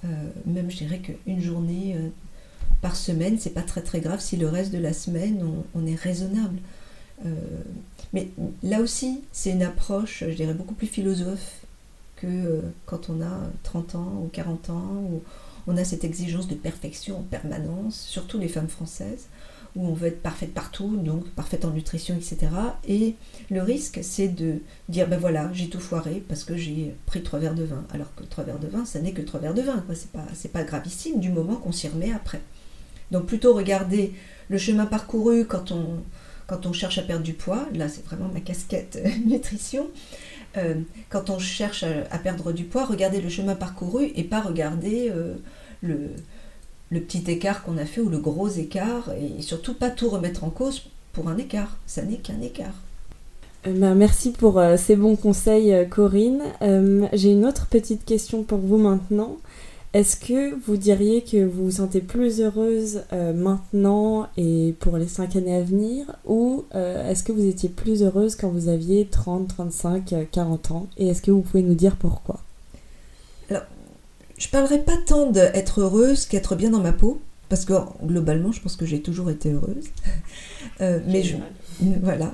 Euh, 0.05 0.07
même, 0.45 0.69
je 0.69 0.77
dirais 0.77 0.99
qu'une 0.99 1.41
journée 1.41 1.95
par 2.81 2.95
semaine, 2.95 3.37
c'est 3.39 3.51
pas 3.51 3.61
très 3.61 3.81
très 3.81 3.99
grave 3.99 4.19
si 4.19 4.37
le 4.37 4.47
reste 4.47 4.71
de 4.71 4.79
la 4.79 4.93
semaine, 4.93 5.43
on, 5.73 5.85
est 5.85 5.95
raisonnable. 5.95 6.57
mais 8.13 8.29
là 8.63 8.81
aussi, 8.81 9.21
c'est 9.31 9.51
une 9.51 9.63
approche, 9.63 10.23
je 10.27 10.33
dirais, 10.33 10.53
beaucoup 10.53 10.73
plus 10.73 10.87
philosophe 10.87 11.61
que 12.17 12.61
quand 12.85 13.09
on 13.09 13.21
a 13.21 13.39
30 13.63 13.95
ans 13.95 14.21
ou 14.23 14.29
40 14.33 14.69
ans, 14.71 15.21
on 15.67 15.77
a 15.77 15.83
cette 15.83 16.03
exigence 16.03 16.47
de 16.47 16.55
perfection 16.55 17.19
en 17.19 17.23
permanence, 17.23 17.99
surtout 17.99 18.37
les 18.37 18.47
femmes 18.47 18.69
françaises, 18.69 19.27
où 19.75 19.87
on 19.87 19.93
veut 19.93 20.07
être 20.07 20.21
parfaite 20.21 20.53
partout, 20.53 20.95
donc 20.97 21.27
parfaite 21.31 21.65
en 21.65 21.71
nutrition, 21.71 22.15
etc. 22.15 22.51
Et 22.87 23.15
le 23.49 23.61
risque, 23.61 23.99
c'est 24.03 24.27
de 24.27 24.59
dire, 24.87 25.07
ben 25.07 25.19
voilà, 25.19 25.49
j'ai 25.53 25.67
tout 25.67 25.79
foiré 25.79 26.23
parce 26.27 26.43
que 26.43 26.55
j'ai 26.55 26.95
pris 27.05 27.23
trois 27.23 27.39
verres 27.39 27.55
de 27.55 27.63
vin. 27.63 27.83
Alors 27.91 28.13
que 28.15 28.23
trois 28.23 28.43
verres 28.43 28.59
de 28.59 28.67
vin, 28.67 28.85
ça 28.85 28.99
n'est 28.99 29.13
que 29.13 29.21
trois 29.21 29.39
verres 29.39 29.55
de 29.55 29.61
vin, 29.61 29.83
c'est 29.93 30.11
pas, 30.11 30.25
pas 30.53 30.63
gravissime 30.63 31.19
du 31.19 31.29
moment 31.29 31.55
qu'on 31.55 31.71
s'y 31.71 31.87
remet 31.87 32.11
après. 32.11 32.41
Donc 33.11 33.25
plutôt 33.25 33.53
regarder 33.53 34.13
le 34.49 34.57
chemin 34.57 34.85
parcouru 34.85 35.45
quand 35.45 35.71
on, 35.71 36.03
quand 36.47 36.65
on 36.65 36.73
cherche 36.73 36.97
à 36.97 37.01
perdre 37.01 37.23
du 37.23 37.33
poids, 37.33 37.67
là 37.73 37.89
c'est 37.89 38.05
vraiment 38.05 38.29
ma 38.31 38.41
casquette 38.41 38.99
nutrition, 39.25 39.87
euh, 40.57 40.75
quand 41.09 41.29
on 41.29 41.39
cherche 41.39 41.83
à, 41.83 42.17
perdre 42.19 42.51
du 42.51 42.65
poids, 42.65 42.85
regarder 42.85 43.21
le 43.21 43.29
chemin 43.29 43.55
parcouru 43.55 44.11
et 44.15 44.23
pas 44.23 44.41
regarder 44.41 45.09
euh, 45.09 45.35
le, 45.83 46.09
le, 46.89 47.01
petit 47.01 47.29
écart 47.29 47.63
qu'on 47.63 47.77
a 47.77 47.85
fait 47.85 48.01
ou 48.01 48.09
le 48.09 48.17
gros 48.17 48.47
écart 48.47 49.11
et 49.13 49.41
surtout 49.41 49.75
pas 49.75 49.89
tout 49.89 50.09
remettre 50.09 50.43
en 50.43 50.49
cause 50.49 50.83
pour 51.11 51.29
un 51.29 51.37
écart. 51.37 51.77
Ça 51.85 52.01
n'est 52.01 52.17
qu'un 52.17 52.41
écart. 52.41 52.73
Euh, 53.67 53.73
ben, 53.73 53.93
merci 53.93 54.31
pour 54.31 54.59
ces 54.77 54.95
bons 54.95 55.15
conseils, 55.15 55.87
Corinne. 55.89 56.41
J'ai 57.13 57.31
une 57.31 57.45
autre 57.45 57.67
petite 57.67 58.05
question 58.05 58.43
pour 58.43 58.59
vous 58.59 58.77
maintenant. 58.77 59.37
Est-ce 59.93 60.17
que 60.17 60.55
vous 60.65 60.75
diriez 60.75 61.21
que 61.21 61.45
vous 61.45 61.65
vous 61.65 61.71
sentez 61.71 62.01
plus 62.01 62.41
heureuse 62.41 63.03
euh, 63.13 63.31
maintenant 63.31 64.27
et 64.37 64.73
pour 64.79 64.97
les 64.97 65.07
5 65.07 65.35
années 65.35 65.55
à 65.55 65.61
venir 65.61 66.07
ou 66.25 66.65
euh, 66.73 67.11
est-ce 67.11 67.23
que 67.23 67.31
vous 67.31 67.45
étiez 67.45 67.69
plus 67.69 68.01
heureuse 68.01 68.35
quand 68.35 68.49
vous 68.49 68.69
aviez 68.69 69.05
30, 69.05 69.49
35, 69.49 70.15
40 70.31 70.71
ans? 70.71 70.87
Et 70.97 71.09
est-ce 71.09 71.21
que 71.21 71.29
vous 71.29 71.41
pouvez 71.41 71.61
nous 71.61 71.75
dire 71.75 71.95
pourquoi? 71.95 72.39
Alors, 73.51 73.61
je 74.43 74.49
parlerai 74.49 74.79
pas 74.79 74.97
tant 75.05 75.31
d'être 75.31 75.81
heureuse 75.81 76.25
qu'être 76.25 76.55
bien 76.55 76.69
dans 76.69 76.81
ma 76.81 76.91
peau 76.91 77.21
parce 77.49 77.65
que 77.65 77.73
globalement, 78.03 78.51
je 78.51 78.61
pense 78.61 78.75
que 78.75 78.85
j'ai 78.85 79.01
toujours 79.01 79.29
été 79.29 79.51
heureuse. 79.51 79.85
Euh, 80.81 80.99
mais 81.07 81.21
je, 81.21 81.35
voilà. 82.01 82.33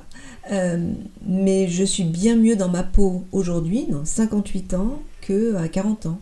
mais 1.26 1.68
je 1.68 1.84
suis 1.84 2.04
bien 2.04 2.36
mieux 2.36 2.56
dans 2.56 2.70
ma 2.70 2.82
peau 2.82 3.24
aujourd'hui, 3.32 3.86
dans 3.86 4.06
58 4.06 4.74
ans, 4.74 5.02
que 5.20 5.56
à 5.56 5.68
40 5.68 6.06
ans 6.06 6.20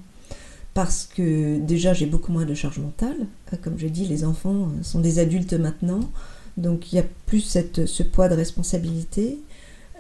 parce 0.79 1.09
que 1.13 1.59
déjà 1.59 1.93
j'ai 1.93 2.07
beaucoup 2.07 2.31
moins 2.31 2.45
de 2.45 2.55
charge 2.55 2.79
mentale. 2.79 3.17
Euh, 3.53 3.57
comme 3.61 3.77
je 3.79 3.89
dis, 3.89 4.07
les 4.07 4.25
enfants 4.25 4.69
euh, 4.69 4.83
sont 4.85 5.01
des 5.01 5.19
adultes 5.19 5.55
maintenant, 5.55 5.99
donc 6.57 6.93
il 6.93 6.97
y 6.97 6.99
a 7.01 7.05
plus 7.27 7.41
cette, 7.41 7.87
ce 7.87 8.05
poids 8.05 8.29
de 8.29 8.37
responsabilité. 8.37 9.41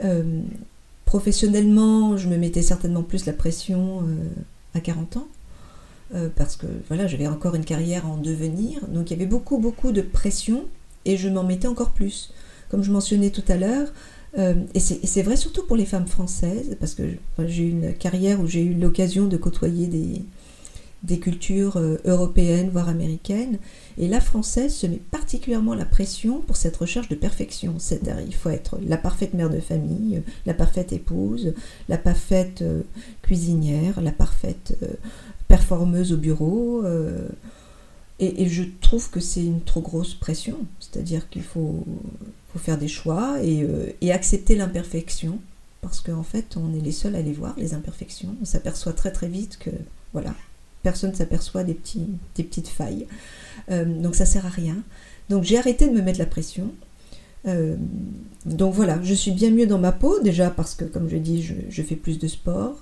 Euh, 0.04 0.40
professionnellement, 1.04 2.16
je 2.16 2.28
me 2.28 2.36
mettais 2.36 2.62
certainement 2.62 3.02
plus 3.02 3.26
la 3.26 3.32
pression 3.32 4.04
à 4.72 4.78
40 4.78 5.16
ans, 5.16 5.26
parce 6.36 6.56
que 6.56 6.66
voilà, 6.88 7.06
j'avais 7.06 7.26
encore 7.26 7.54
une 7.54 7.64
carrière 7.64 8.06
en 8.06 8.16
devenir, 8.16 8.86
donc 8.88 9.10
il 9.10 9.14
y 9.14 9.16
avait 9.16 9.28
beaucoup 9.28 9.58
beaucoup 9.58 9.92
de 9.92 10.00
pression 10.00 10.64
et 11.04 11.16
je 11.16 11.28
m'en 11.28 11.44
mettais 11.44 11.68
encore 11.68 11.90
plus. 11.90 12.32
Comme 12.70 12.82
je 12.82 12.90
mentionnais 12.90 13.30
tout 13.30 13.44
à 13.48 13.56
l'heure, 13.56 13.88
et 14.36 14.80
c'est 14.80 15.22
vrai 15.22 15.36
surtout 15.36 15.64
pour 15.66 15.76
les 15.76 15.86
femmes 15.86 16.06
françaises, 16.06 16.76
parce 16.80 16.94
que 16.94 17.02
j'ai 17.46 17.64
eu 17.64 17.70
une 17.70 17.94
carrière 17.94 18.40
où 18.40 18.46
j'ai 18.46 18.62
eu 18.62 18.74
l'occasion 18.74 19.26
de 19.26 19.36
côtoyer 19.36 19.86
des, 19.86 20.22
des 21.02 21.18
cultures 21.18 21.76
euh, 21.76 21.96
européennes, 22.04 22.70
voire 22.70 22.88
américaines. 22.88 23.58
Et 23.98 24.08
la 24.08 24.20
française 24.20 24.74
se 24.74 24.86
met 24.86 25.00
particulièrement 25.10 25.74
la 25.74 25.84
pression 25.84 26.40
pour 26.40 26.56
cette 26.56 26.76
recherche 26.76 27.08
de 27.08 27.14
perfection. 27.14 27.74
C'est-à-dire, 27.78 28.20
il 28.26 28.34
faut 28.34 28.50
être 28.50 28.78
la 28.84 28.96
parfaite 28.96 29.34
mère 29.34 29.50
de 29.50 29.60
famille, 29.60 30.22
la 30.46 30.54
parfaite 30.54 30.92
épouse, 30.92 31.54
la 31.88 31.98
parfaite 31.98 32.62
euh, 32.62 32.82
cuisinière, 33.22 34.00
la 34.00 34.12
parfaite 34.12 34.76
euh, 34.82 34.88
performeuse 35.48 36.12
au 36.12 36.16
bureau. 36.16 36.84
Et, 38.20 38.48
je 38.48 38.64
trouve 38.80 39.10
que 39.10 39.20
c'est 39.20 39.44
une 39.44 39.60
trop 39.60 39.80
grosse 39.80 40.14
pression. 40.14 40.58
C'est-à-dire 40.80 41.28
qu'il 41.28 41.42
faut, 41.42 41.84
faire 42.56 42.78
des 42.78 42.88
choix 42.88 43.42
et, 43.42 43.66
et 44.00 44.12
accepter 44.12 44.54
l'imperfection. 44.56 45.38
Parce 45.80 46.00
qu'en 46.00 46.22
fait, 46.22 46.56
on 46.56 46.74
est 46.74 46.80
les 46.80 46.92
seuls 46.92 47.16
à 47.16 47.22
les 47.22 47.32
voir, 47.32 47.54
les 47.56 47.74
imperfections. 47.74 48.34
On 48.42 48.44
s'aperçoit 48.44 48.92
très 48.92 49.12
très 49.12 49.28
vite 49.28 49.58
que, 49.58 49.70
voilà, 50.12 50.34
personne 50.82 51.14
s'aperçoit 51.14 51.64
des, 51.64 51.74
petits, 51.74 52.08
des 52.34 52.42
petites 52.42 52.68
failles. 52.68 53.06
Euh, 53.70 53.84
donc 53.84 54.14
ça 54.14 54.26
sert 54.26 54.46
à 54.46 54.50
rien. 54.50 54.76
Donc 55.28 55.44
j'ai 55.44 55.58
arrêté 55.58 55.86
de 55.88 55.92
me 55.92 56.02
mettre 56.02 56.18
la 56.18 56.26
pression. 56.26 56.72
Euh, 57.46 57.76
donc 58.46 58.74
voilà, 58.74 58.98
je 59.02 59.14
suis 59.14 59.30
bien 59.30 59.50
mieux 59.50 59.66
dans 59.66 59.78
ma 59.78 59.92
peau, 59.92 60.20
déjà 60.20 60.50
parce 60.50 60.74
que, 60.74 60.84
comme 60.84 61.08
je 61.08 61.16
dis, 61.16 61.42
je, 61.42 61.82
fais 61.82 61.96
plus 61.96 62.18
de 62.18 62.26
sport. 62.26 62.80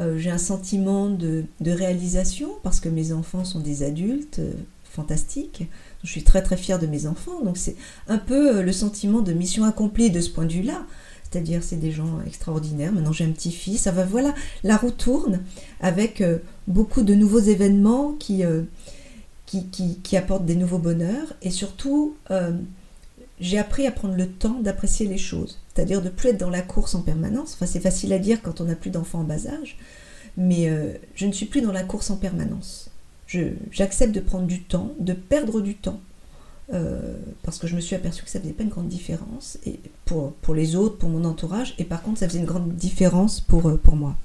Euh, 0.00 0.18
j'ai 0.18 0.30
un 0.30 0.38
sentiment 0.38 1.08
de, 1.08 1.44
réalisation 1.64 2.50
parce 2.62 2.80
que 2.80 2.88
mes 2.88 3.12
enfants 3.12 3.44
sont 3.44 3.60
des 3.60 3.82
adultes 3.82 4.40
fantastiques. 4.84 5.64
Je 6.04 6.10
suis 6.10 6.22
très 6.22 6.42
très 6.42 6.56
fière 6.56 6.78
de 6.78 6.86
mes 6.86 7.06
enfants. 7.06 7.42
Donc 7.44 7.56
c'est 7.56 7.76
un 8.08 8.18
peu 8.18 8.62
le 8.62 8.72
sentiment 8.72 9.20
de 9.20 9.32
mission 9.32 9.64
accomplie 9.64 10.10
de 10.10 10.20
ce 10.20 10.30
point 10.30 10.44
de 10.44 10.52
vue-là. 10.52 10.86
C'est-à-dire, 11.30 11.62
c'est 11.62 11.76
des 11.76 11.90
gens 11.90 12.20
extraordinaires. 12.26 12.92
Maintenant, 12.92 13.12
j'ai 13.12 13.24
un 13.24 13.30
petit-fils. 13.30 13.82
Ça 13.82 13.90
va, 13.92 14.04
voilà, 14.04 14.34
la 14.62 14.76
roue 14.76 14.90
tourne 14.90 15.40
avec 15.80 16.20
euh, 16.20 16.38
beaucoup 16.68 17.02
de 17.02 17.14
nouveaux 17.14 17.40
événements 17.40 18.16
euh, 18.30 18.62
qui, 19.44 19.66
qui, 20.02 20.16
apportent 20.16 20.46
des 20.46 20.54
nouveaux 20.54 20.78
bonheurs. 20.78 21.34
Et 21.42 21.50
surtout, 21.50 22.16
euh, 22.30 22.52
j'ai 23.40 23.58
appris 23.58 23.86
à 23.86 23.90
prendre 23.90 24.16
le 24.16 24.28
temps 24.28 24.60
d'apprécier 24.60 25.06
les 25.06 25.18
choses. 25.18 25.60
C'est-à-dire 25.74 26.02
de 26.02 26.08
plus 26.08 26.30
être 26.30 26.40
dans 26.40 26.50
la 26.50 26.62
course 26.62 26.94
en 26.94 27.02
permanence. 27.02 27.54
Enfin, 27.54 27.66
c'est 27.66 27.80
facile 27.80 28.12
à 28.12 28.18
dire 28.18 28.42
quand 28.42 28.60
on 28.60 28.64
n'a 28.64 28.74
plus 28.74 28.90
d'enfants 28.90 29.20
en 29.20 29.24
bas 29.24 29.46
âge. 29.46 29.76
Mais 30.38 30.70
je 31.14 31.26
ne 31.26 31.32
suis 31.32 31.46
plus 31.46 31.62
dans 31.62 31.72
la 31.72 31.82
course 31.82 32.10
en 32.10 32.16
permanence. 32.16 32.90
J'accepte 33.70 34.14
de 34.14 34.20
prendre 34.20 34.46
du 34.46 34.62
temps, 34.62 34.92
de 35.00 35.12
perdre 35.12 35.60
du 35.60 35.74
temps 35.74 36.00
euh, 36.72 37.16
parce 37.42 37.58
que 37.58 37.68
je 37.68 37.76
me 37.76 37.80
suis 37.80 37.94
aperçue 37.94 38.24
que 38.24 38.30
ça 38.30 38.40
faisait 38.40 38.52
pas 38.52 38.64
une 38.64 38.70
grande 38.70 38.88
différence 38.88 39.56
et 39.64 39.78
pour, 40.04 40.32
pour 40.32 40.54
les 40.54 40.74
autres, 40.74 40.98
pour 40.98 41.08
mon 41.08 41.24
entourage, 41.24 41.74
et 41.78 41.84
par 41.84 42.02
contre 42.02 42.18
ça 42.18 42.28
faisait 42.28 42.40
une 42.40 42.44
grande 42.44 42.74
différence 42.74 43.40
pour, 43.40 43.68
euh, 43.68 43.76
pour 43.76 43.94
moi. 43.94 44.16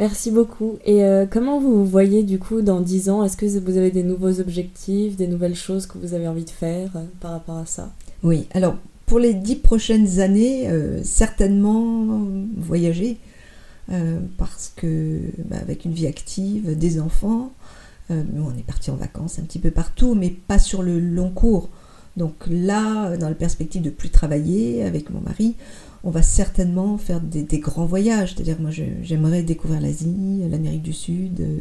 Merci 0.00 0.30
beaucoup. 0.30 0.78
Et 0.86 1.04
euh, 1.04 1.26
comment 1.30 1.60
vous 1.60 1.72
vous 1.72 1.84
voyez 1.84 2.22
du 2.22 2.38
coup 2.38 2.62
dans 2.62 2.80
10 2.80 3.10
ans? 3.10 3.22
Est-ce 3.22 3.36
que 3.36 3.44
vous 3.44 3.76
avez 3.76 3.90
des 3.90 4.02
nouveaux 4.02 4.40
objectifs, 4.40 5.14
des 5.14 5.26
nouvelles 5.26 5.54
choses 5.54 5.84
que 5.84 5.98
vous 5.98 6.14
avez 6.14 6.26
envie 6.26 6.46
de 6.46 6.50
faire 6.50 6.88
euh, 6.96 7.04
par 7.20 7.32
rapport 7.32 7.58
à 7.58 7.66
ça? 7.66 7.92
Oui, 8.22 8.46
alors 8.52 8.76
pour 9.04 9.18
les 9.18 9.34
10 9.34 9.56
prochaines 9.56 10.20
années, 10.20 10.70
euh, 10.70 11.02
certainement 11.04 12.22
voyager. 12.56 13.18
parce 14.38 14.72
que 14.74 15.20
bah, 15.50 15.56
avec 15.60 15.84
une 15.84 15.92
vie 15.92 16.06
active, 16.06 16.78
des 16.78 16.98
enfants, 16.98 17.52
on 18.08 18.56
est 18.58 18.66
parti 18.66 18.90
en 18.90 18.96
vacances 18.96 19.38
un 19.38 19.42
petit 19.42 19.58
peu 19.58 19.70
partout, 19.70 20.14
mais 20.14 20.30
pas 20.30 20.58
sur 20.58 20.82
le 20.82 20.98
long 20.98 21.30
cours. 21.30 21.68
Donc 22.16 22.34
là, 22.48 23.16
dans 23.18 23.28
la 23.28 23.34
perspective 23.34 23.82
de 23.82 23.90
plus 23.90 24.10
travailler 24.10 24.82
avec 24.82 25.10
mon 25.10 25.20
mari, 25.20 25.56
on 26.02 26.10
va 26.10 26.22
certainement 26.22 26.96
faire 26.98 27.20
des, 27.20 27.58
grands 27.58 27.86
voyages. 27.86 28.34
C'est-à-dire, 28.34 28.56
moi, 28.60 28.70
j'aimerais 29.02 29.42
découvrir 29.42 29.80
l'Asie, 29.80 30.42
l'Amérique 30.50 30.82
du 30.82 30.92
Sud, 30.92 31.40
euh, 31.40 31.58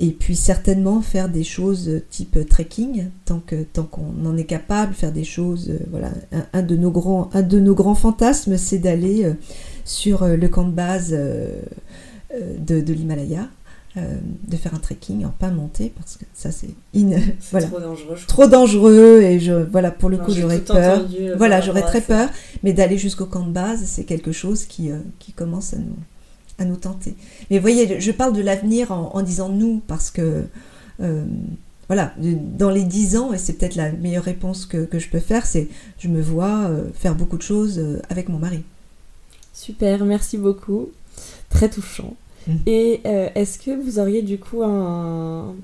et 0.00 0.10
puis 0.10 0.36
certainement 0.36 1.00
faire 1.00 1.28
des 1.28 1.44
choses 1.44 2.02
type 2.10 2.38
trekking, 2.48 3.08
tant 3.24 3.40
que 3.40 3.62
tant 3.62 3.84
qu'on 3.84 4.26
en 4.26 4.36
est 4.36 4.44
capable, 4.44 4.94
faire 4.94 5.12
des 5.12 5.24
choses. 5.24 5.70
Euh, 5.70 5.78
voilà, 5.90 6.10
un, 6.52 6.62
de 6.62 6.76
nos 6.76 6.90
grands, 6.90 7.94
fantasmes, 7.94 8.56
c'est 8.56 8.78
d'aller 8.78 9.24
euh, 9.24 9.34
sur 9.84 10.26
le 10.26 10.48
camp 10.48 10.64
de 10.64 10.72
base 10.72 11.10
de 11.12 12.92
l'Himalaya. 12.92 13.48
Euh, 13.98 14.18
de 14.46 14.56
faire 14.58 14.74
un 14.74 14.78
trekking 14.78 15.24
en 15.24 15.30
pas 15.30 15.48
monter 15.48 15.90
parce 15.96 16.18
que 16.18 16.24
ça 16.34 16.50
c'est 16.50 16.68
voilà. 17.50 17.66
trop 17.66 17.80
dangereux. 17.80 18.16
Trop 18.26 18.46
dangereux 18.46 19.22
et 19.22 19.40
je 19.40 19.54
voilà 19.54 19.90
pour 19.90 20.10
le 20.10 20.18
coup 20.18 20.32
j'aurais 20.34 20.58
peur. 20.58 21.06
Euh, 21.18 21.34
voilà, 21.38 21.62
j'aurais 21.62 21.80
très 21.80 22.02
peur, 22.02 22.28
mais 22.62 22.74
d'aller 22.74 22.98
jusqu'au 22.98 23.24
camp 23.24 23.46
de 23.46 23.52
base, 23.52 23.84
c'est 23.86 24.04
quelque 24.04 24.32
chose 24.32 24.66
qui, 24.66 24.90
euh, 24.90 24.98
qui 25.18 25.32
commence 25.32 25.72
à 25.72 25.78
nous 25.78 25.96
à 26.58 26.66
nous 26.66 26.76
tenter. 26.76 27.14
Mais 27.50 27.56
vous 27.56 27.62
voyez, 27.62 27.98
je 27.98 28.12
parle 28.12 28.34
de 28.34 28.42
l'avenir 28.42 28.92
en, 28.92 29.22
disant 29.22 29.48
nous 29.48 29.80
parce 29.86 30.10
que 30.10 30.44
voilà, 30.98 32.12
dans 32.18 32.70
les 32.70 32.84
dix 32.84 33.16
ans, 33.16 33.32
et 33.32 33.38
c'est 33.38 33.54
peut-être 33.54 33.76
la 33.76 33.92
meilleure 33.92 34.24
réponse 34.24 34.66
que, 34.66 34.84
que 34.84 34.98
je 34.98 35.08
peux 35.08 35.20
faire, 35.20 35.46
c'est 35.46 35.68
je 35.98 36.08
me 36.08 36.20
vois 36.20 36.70
faire 36.92 37.14
beaucoup 37.14 37.38
de 37.38 37.42
choses 37.42 37.82
avec 38.10 38.28
mon 38.28 38.38
mari. 38.38 38.62
Super, 39.54 40.04
merci 40.04 40.36
beaucoup. 40.36 40.90
Très 41.48 41.70
touchant. 41.70 42.14
Mm. 42.46 42.54
Et 42.66 43.00
euh, 43.06 43.28
est-ce 43.34 43.58
que 43.58 43.70
vous 43.70 43.98
auriez 43.98 44.22
du 44.22 44.38
coup 44.38 44.62
un, 44.62 45.54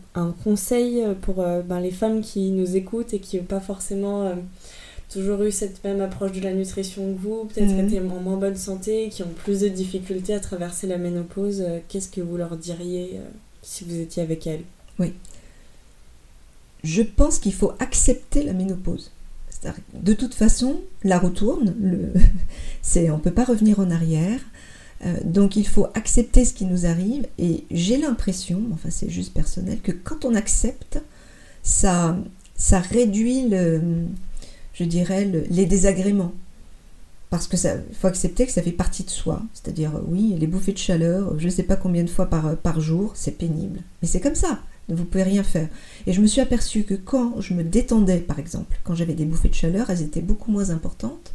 conseil 0.45 1.05
pour 1.23 1.41
euh, 1.41 1.63
ben, 1.63 1.81
les 1.81 1.91
femmes 1.91 2.21
qui 2.21 2.51
nous 2.51 2.77
écoutent 2.77 3.15
et 3.15 3.21
qui 3.21 3.37
n'ont 3.37 3.45
pas 3.45 3.61
forcément 3.61 4.23
euh, 4.23 4.35
toujours 5.13 5.43
eu 5.43 5.53
cette 5.53 5.83
même 5.85 6.01
approche 6.01 6.33
de 6.33 6.41
la 6.41 6.53
nutrition 6.53 7.15
que 7.15 7.19
vous, 7.19 7.45
peut-être 7.45 7.75
mm. 7.75 7.89
étaient 7.89 8.01
en 8.01 8.21
moins 8.21 8.37
bonne 8.37 8.57
santé, 8.57 9.09
qui 9.11 9.23
ont 9.23 9.33
plus 9.35 9.61
de 9.61 9.69
difficultés 9.69 10.35
à 10.35 10.41
traverser 10.41 10.87
la 10.87 10.99
ménopause 10.99 11.65
Qu'est-ce 11.89 12.09
que 12.09 12.21
vous 12.21 12.37
leur 12.37 12.57
diriez 12.57 13.21
si 13.63 13.85
vous 13.85 14.01
étiez 14.01 14.23
avec 14.23 14.47
elles? 14.47 14.63
Oui. 14.99 15.13
Je 16.83 17.03
pense 17.03 17.39
qu'il 17.39 17.55
faut 17.55 17.73
accepter 17.79 18.43
la 18.43 18.53
ménopause. 18.53 19.13
De 19.95 20.13
toute 20.13 20.35
façon, 20.35 20.81
la 21.05 21.19
retourne, 21.19 21.75
le... 21.81 22.13
on 23.13 23.17
ne 23.17 23.23
peut 23.23 23.31
pas 23.31 23.45
revenir 23.45 23.79
en 23.81 23.91
arrière. 23.91 24.41
Euh, 25.05 25.17
donc 25.25 25.57
il 25.57 25.67
faut 25.67 25.87
accepter 25.95 26.45
ce 26.45 26.55
qui 26.55 26.65
nous 26.65 26.87
arrive 26.87 27.27
et 27.39 27.65
j'ai 27.71 27.97
l'impression, 27.97 28.63
enfin 28.73 28.91
c'est 28.91 29.11
juste 29.11 29.33
personnel, 29.33 29.81
que 29.81 29.93
quand 29.93 30.25
on 30.25 30.35
accepte, 30.35 31.01
ça, 31.63 32.17
ça 32.57 32.79
réduit 32.79 33.49
je 34.75 34.85
dirais, 34.85 35.31
les 35.51 35.67
désagréments. 35.67 36.33
Parce 37.31 37.47
que 37.47 37.57
ça 37.57 37.77
faut 37.99 38.09
accepter 38.09 38.45
que 38.45 38.53
ça 38.53 38.63
fait 38.63 38.73
partie 38.73 39.05
de 39.05 39.11
soi. 39.11 39.43
C'est-à-dire, 39.55 39.93
oui, 40.07 40.35
les 40.39 40.47
bouffées 40.47 40.73
de 40.73 40.79
chaleur, 40.79 41.39
je 41.39 41.47
ne 41.47 41.51
sais 41.51 41.63
pas 41.63 41.77
combien 41.77 42.05
de 42.05 42.11
fois 42.11 42.27
par, 42.27 42.57
par 42.57 42.81
jour, 42.81 43.13
c'est 43.15 43.39
pénible. 43.39 43.81
Mais 44.03 44.09
c'est 44.09 44.21
comme 44.21 44.35
ça, 44.35 44.61
vous 44.91 45.05
pouvez 45.05 45.23
rien 45.23 45.43
faire. 45.43 45.69
Et 46.07 46.13
je 46.13 46.21
me 46.21 46.27
suis 46.27 46.43
aperçue 46.43 46.85
que 46.85 46.95
quand 46.95 47.41
je 47.41 47.55
me 47.55 47.65
détendais, 47.65 48.19
par 48.19 48.39
exemple, 48.39 48.79
quand 48.85 48.95
j'avais 48.95 49.15
des 49.15 49.25
bouffées 49.25 49.49
de 49.49 49.55
chaleur, 49.55 49.89
elles 49.89 50.03
étaient 50.03 50.21
beaucoup 50.21 50.51
moins 50.53 50.71
importantes 50.71 51.33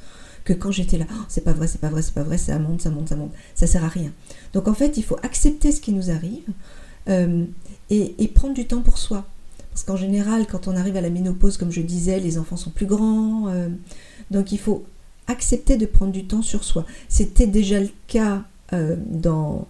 que 0.47 0.53
quand 0.53 0.71
j'étais 0.71 0.97
là, 0.97 1.05
oh, 1.11 1.23
c'est 1.27 1.43
pas 1.43 1.51
vrai, 1.51 1.67
c'est 1.67 1.81
pas 1.81 1.89
vrai, 1.89 2.01
c'est 2.01 2.13
pas 2.13 2.23
vrai, 2.23 2.37
ça 2.37 2.57
monte, 2.57 2.81
ça 2.81 2.89
monte, 2.89 3.09
ça 3.09 3.17
monte, 3.17 3.33
ça 3.53 3.67
sert 3.67 3.83
à 3.83 3.89
rien. 3.89 4.13
Donc 4.53 4.69
en 4.69 4.73
fait, 4.73 4.95
il 4.97 5.03
faut 5.03 5.17
accepter 5.21 5.73
ce 5.73 5.81
qui 5.81 5.91
nous 5.91 6.09
arrive 6.09 6.45
euh, 7.09 7.43
et, 7.89 8.27
prendre 8.33 8.53
du 8.53 8.65
temps 8.65 8.81
pour 8.81 8.97
soi. 8.97 9.25
Parce 9.71 9.83
qu'en 9.83 9.97
général, 9.97 10.47
quand 10.47 10.69
on 10.69 10.75
arrive 10.77 10.95
à 10.95 11.01
la 11.01 11.09
ménopause, 11.09 11.57
comme 11.57 11.71
je 11.71 11.81
disais, 11.81 12.21
les 12.21 12.37
enfants 12.37 12.55
sont 12.55 12.69
plus 12.69 12.85
grands. 12.85 13.49
Euh, 13.49 13.67
donc 14.31 14.53
il 14.53 14.57
faut 14.57 14.85
accepter 15.27 15.75
de 15.75 15.85
prendre 15.85 16.13
du 16.13 16.25
temps 16.25 16.41
sur 16.41 16.63
soi. 16.63 16.85
C'était 17.09 17.45
déjà 17.45 17.81
le 17.81 17.89
cas 18.07 18.43
euh, 18.71 18.95
dans, 19.05 19.67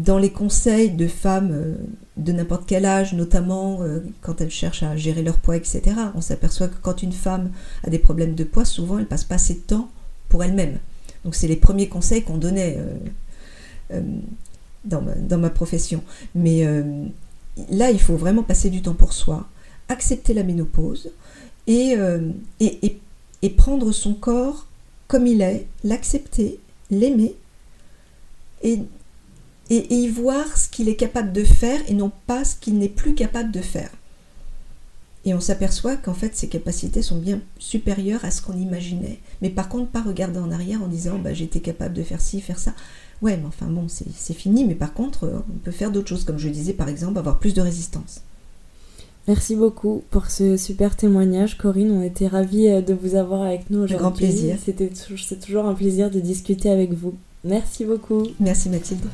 dans 0.00 0.18
les 0.18 0.30
conseils 0.30 0.90
de 0.90 1.06
femmes 1.06 1.50
euh, 1.52 1.74
de 2.16 2.32
n'importe 2.32 2.64
quel 2.66 2.86
âge, 2.86 3.12
notamment 3.12 3.82
euh, 3.82 4.00
quand 4.22 4.40
elles 4.40 4.50
cherchent 4.50 4.82
à 4.82 4.96
gérer 4.96 5.22
leur 5.22 5.38
poids, 5.38 5.56
etc., 5.56 5.82
on 6.14 6.22
s'aperçoit 6.22 6.68
que 6.68 6.76
quand 6.80 7.02
une 7.02 7.12
femme 7.12 7.50
a 7.84 7.90
des 7.90 7.98
problèmes 7.98 8.34
de 8.34 8.44
poids, 8.44 8.64
souvent 8.64 8.98
elle 8.98 9.06
passe 9.06 9.24
pas 9.24 9.34
assez 9.34 9.54
de 9.54 9.60
temps 9.60 9.90
pour 10.28 10.42
elle-même. 10.42 10.78
Donc 11.24 11.34
c'est 11.34 11.48
les 11.48 11.56
premiers 11.56 11.88
conseils 11.88 12.22
qu'on 12.22 12.38
donnait 12.38 12.78
euh, 13.92 14.02
dans, 14.84 15.02
ma, 15.38 15.50
profession. 15.50 16.02
Mais 16.34 16.64
là, 17.70 17.90
il 17.90 18.00
faut 18.00 18.16
vraiment 18.16 18.42
passer 18.42 18.70
du 18.70 18.80
temps 18.80 18.94
pour 18.94 19.12
soi, 19.12 19.46
accepter 19.88 20.32
la 20.32 20.44
ménopause 20.44 21.10
et, 21.66 21.96
et, 22.60 22.98
et 23.42 23.50
prendre 23.50 23.92
son 23.92 24.14
corps 24.14 24.66
comme 25.08 25.26
il 25.26 25.42
est, 25.42 25.66
l'accepter, 25.84 26.58
l'aimer 26.90 27.34
et 28.62 28.80
et, 29.70 29.94
y 29.94 30.08
voir 30.08 30.56
ce 30.56 30.68
qu'il 30.68 30.88
est 30.88 30.96
capable 30.96 31.32
de 31.32 31.44
faire 31.44 31.80
et 31.88 31.94
non 31.94 32.10
pas 32.26 32.44
ce 32.44 32.56
qu'il 32.56 32.78
n'est 32.78 32.88
plus 32.88 33.14
capable 33.14 33.52
de 33.52 33.60
faire. 33.60 33.90
Et 35.24 35.34
on 35.34 35.40
s'aperçoit 35.40 35.96
qu'en 35.96 36.14
fait 36.14 36.34
ses 36.34 36.48
capacités 36.48 37.02
sont 37.02 37.18
bien 37.18 37.40
supérieures 37.58 38.24
à 38.24 38.30
ce 38.30 38.42
qu'on 38.42 38.56
imaginait. 38.56 39.18
Mais 39.42 39.50
par 39.50 39.68
contre, 39.68 39.90
pas 39.90 40.02
regarder 40.02 40.38
en 40.38 40.50
arrière 40.50 40.82
en 40.82 40.88
disant 40.88 41.18
bah, 41.18 41.34
j'étais 41.34 41.60
capable 41.60 41.94
de 41.94 42.02
faire 42.02 42.20
ci, 42.20 42.40
faire 42.40 42.58
ça. 42.58 42.74
Ouais, 43.22 43.36
mais 43.36 43.46
enfin 43.46 43.66
bon, 43.66 43.86
c'est 43.88 44.34
fini. 44.34 44.64
Mais 44.64 44.74
par 44.74 44.94
contre, 44.94 45.44
on 45.48 45.58
peut 45.58 45.72
faire 45.72 45.90
d'autres 45.90 46.08
choses, 46.08 46.24
comme 46.24 46.38
je 46.38 46.48
disais 46.48 46.72
par 46.72 46.88
exemple, 46.88 47.18
avoir 47.18 47.38
plus 47.38 47.54
de 47.54 47.60
résistance. 47.60 48.22
Merci 49.28 49.54
beaucoup 49.54 50.02
pour 50.10 50.30
ce 50.30 50.56
super 50.56 50.96
témoignage, 50.96 51.58
Corinne. 51.58 51.92
On 51.92 52.02
était 52.02 52.26
ravis 52.26 52.68
euh, 52.68 52.80
de 52.80 52.94
vous 52.94 53.14
avoir 53.14 53.42
avec 53.42 53.68
nous 53.70 53.80
aujourd'hui. 53.80 53.98
Grand 53.98 54.12
plaisir. 54.12 54.56
C'était 54.64 54.90
c'est 54.94 55.40
toujours 55.40 55.66
un 55.66 55.74
plaisir 55.74 56.10
de 56.10 56.18
discuter 56.18 56.70
avec 56.70 56.92
vous. 56.94 57.14
Merci 57.44 57.84
beaucoup. 57.84 58.26
Merci 58.40 58.70
Mathilde. 58.70 59.06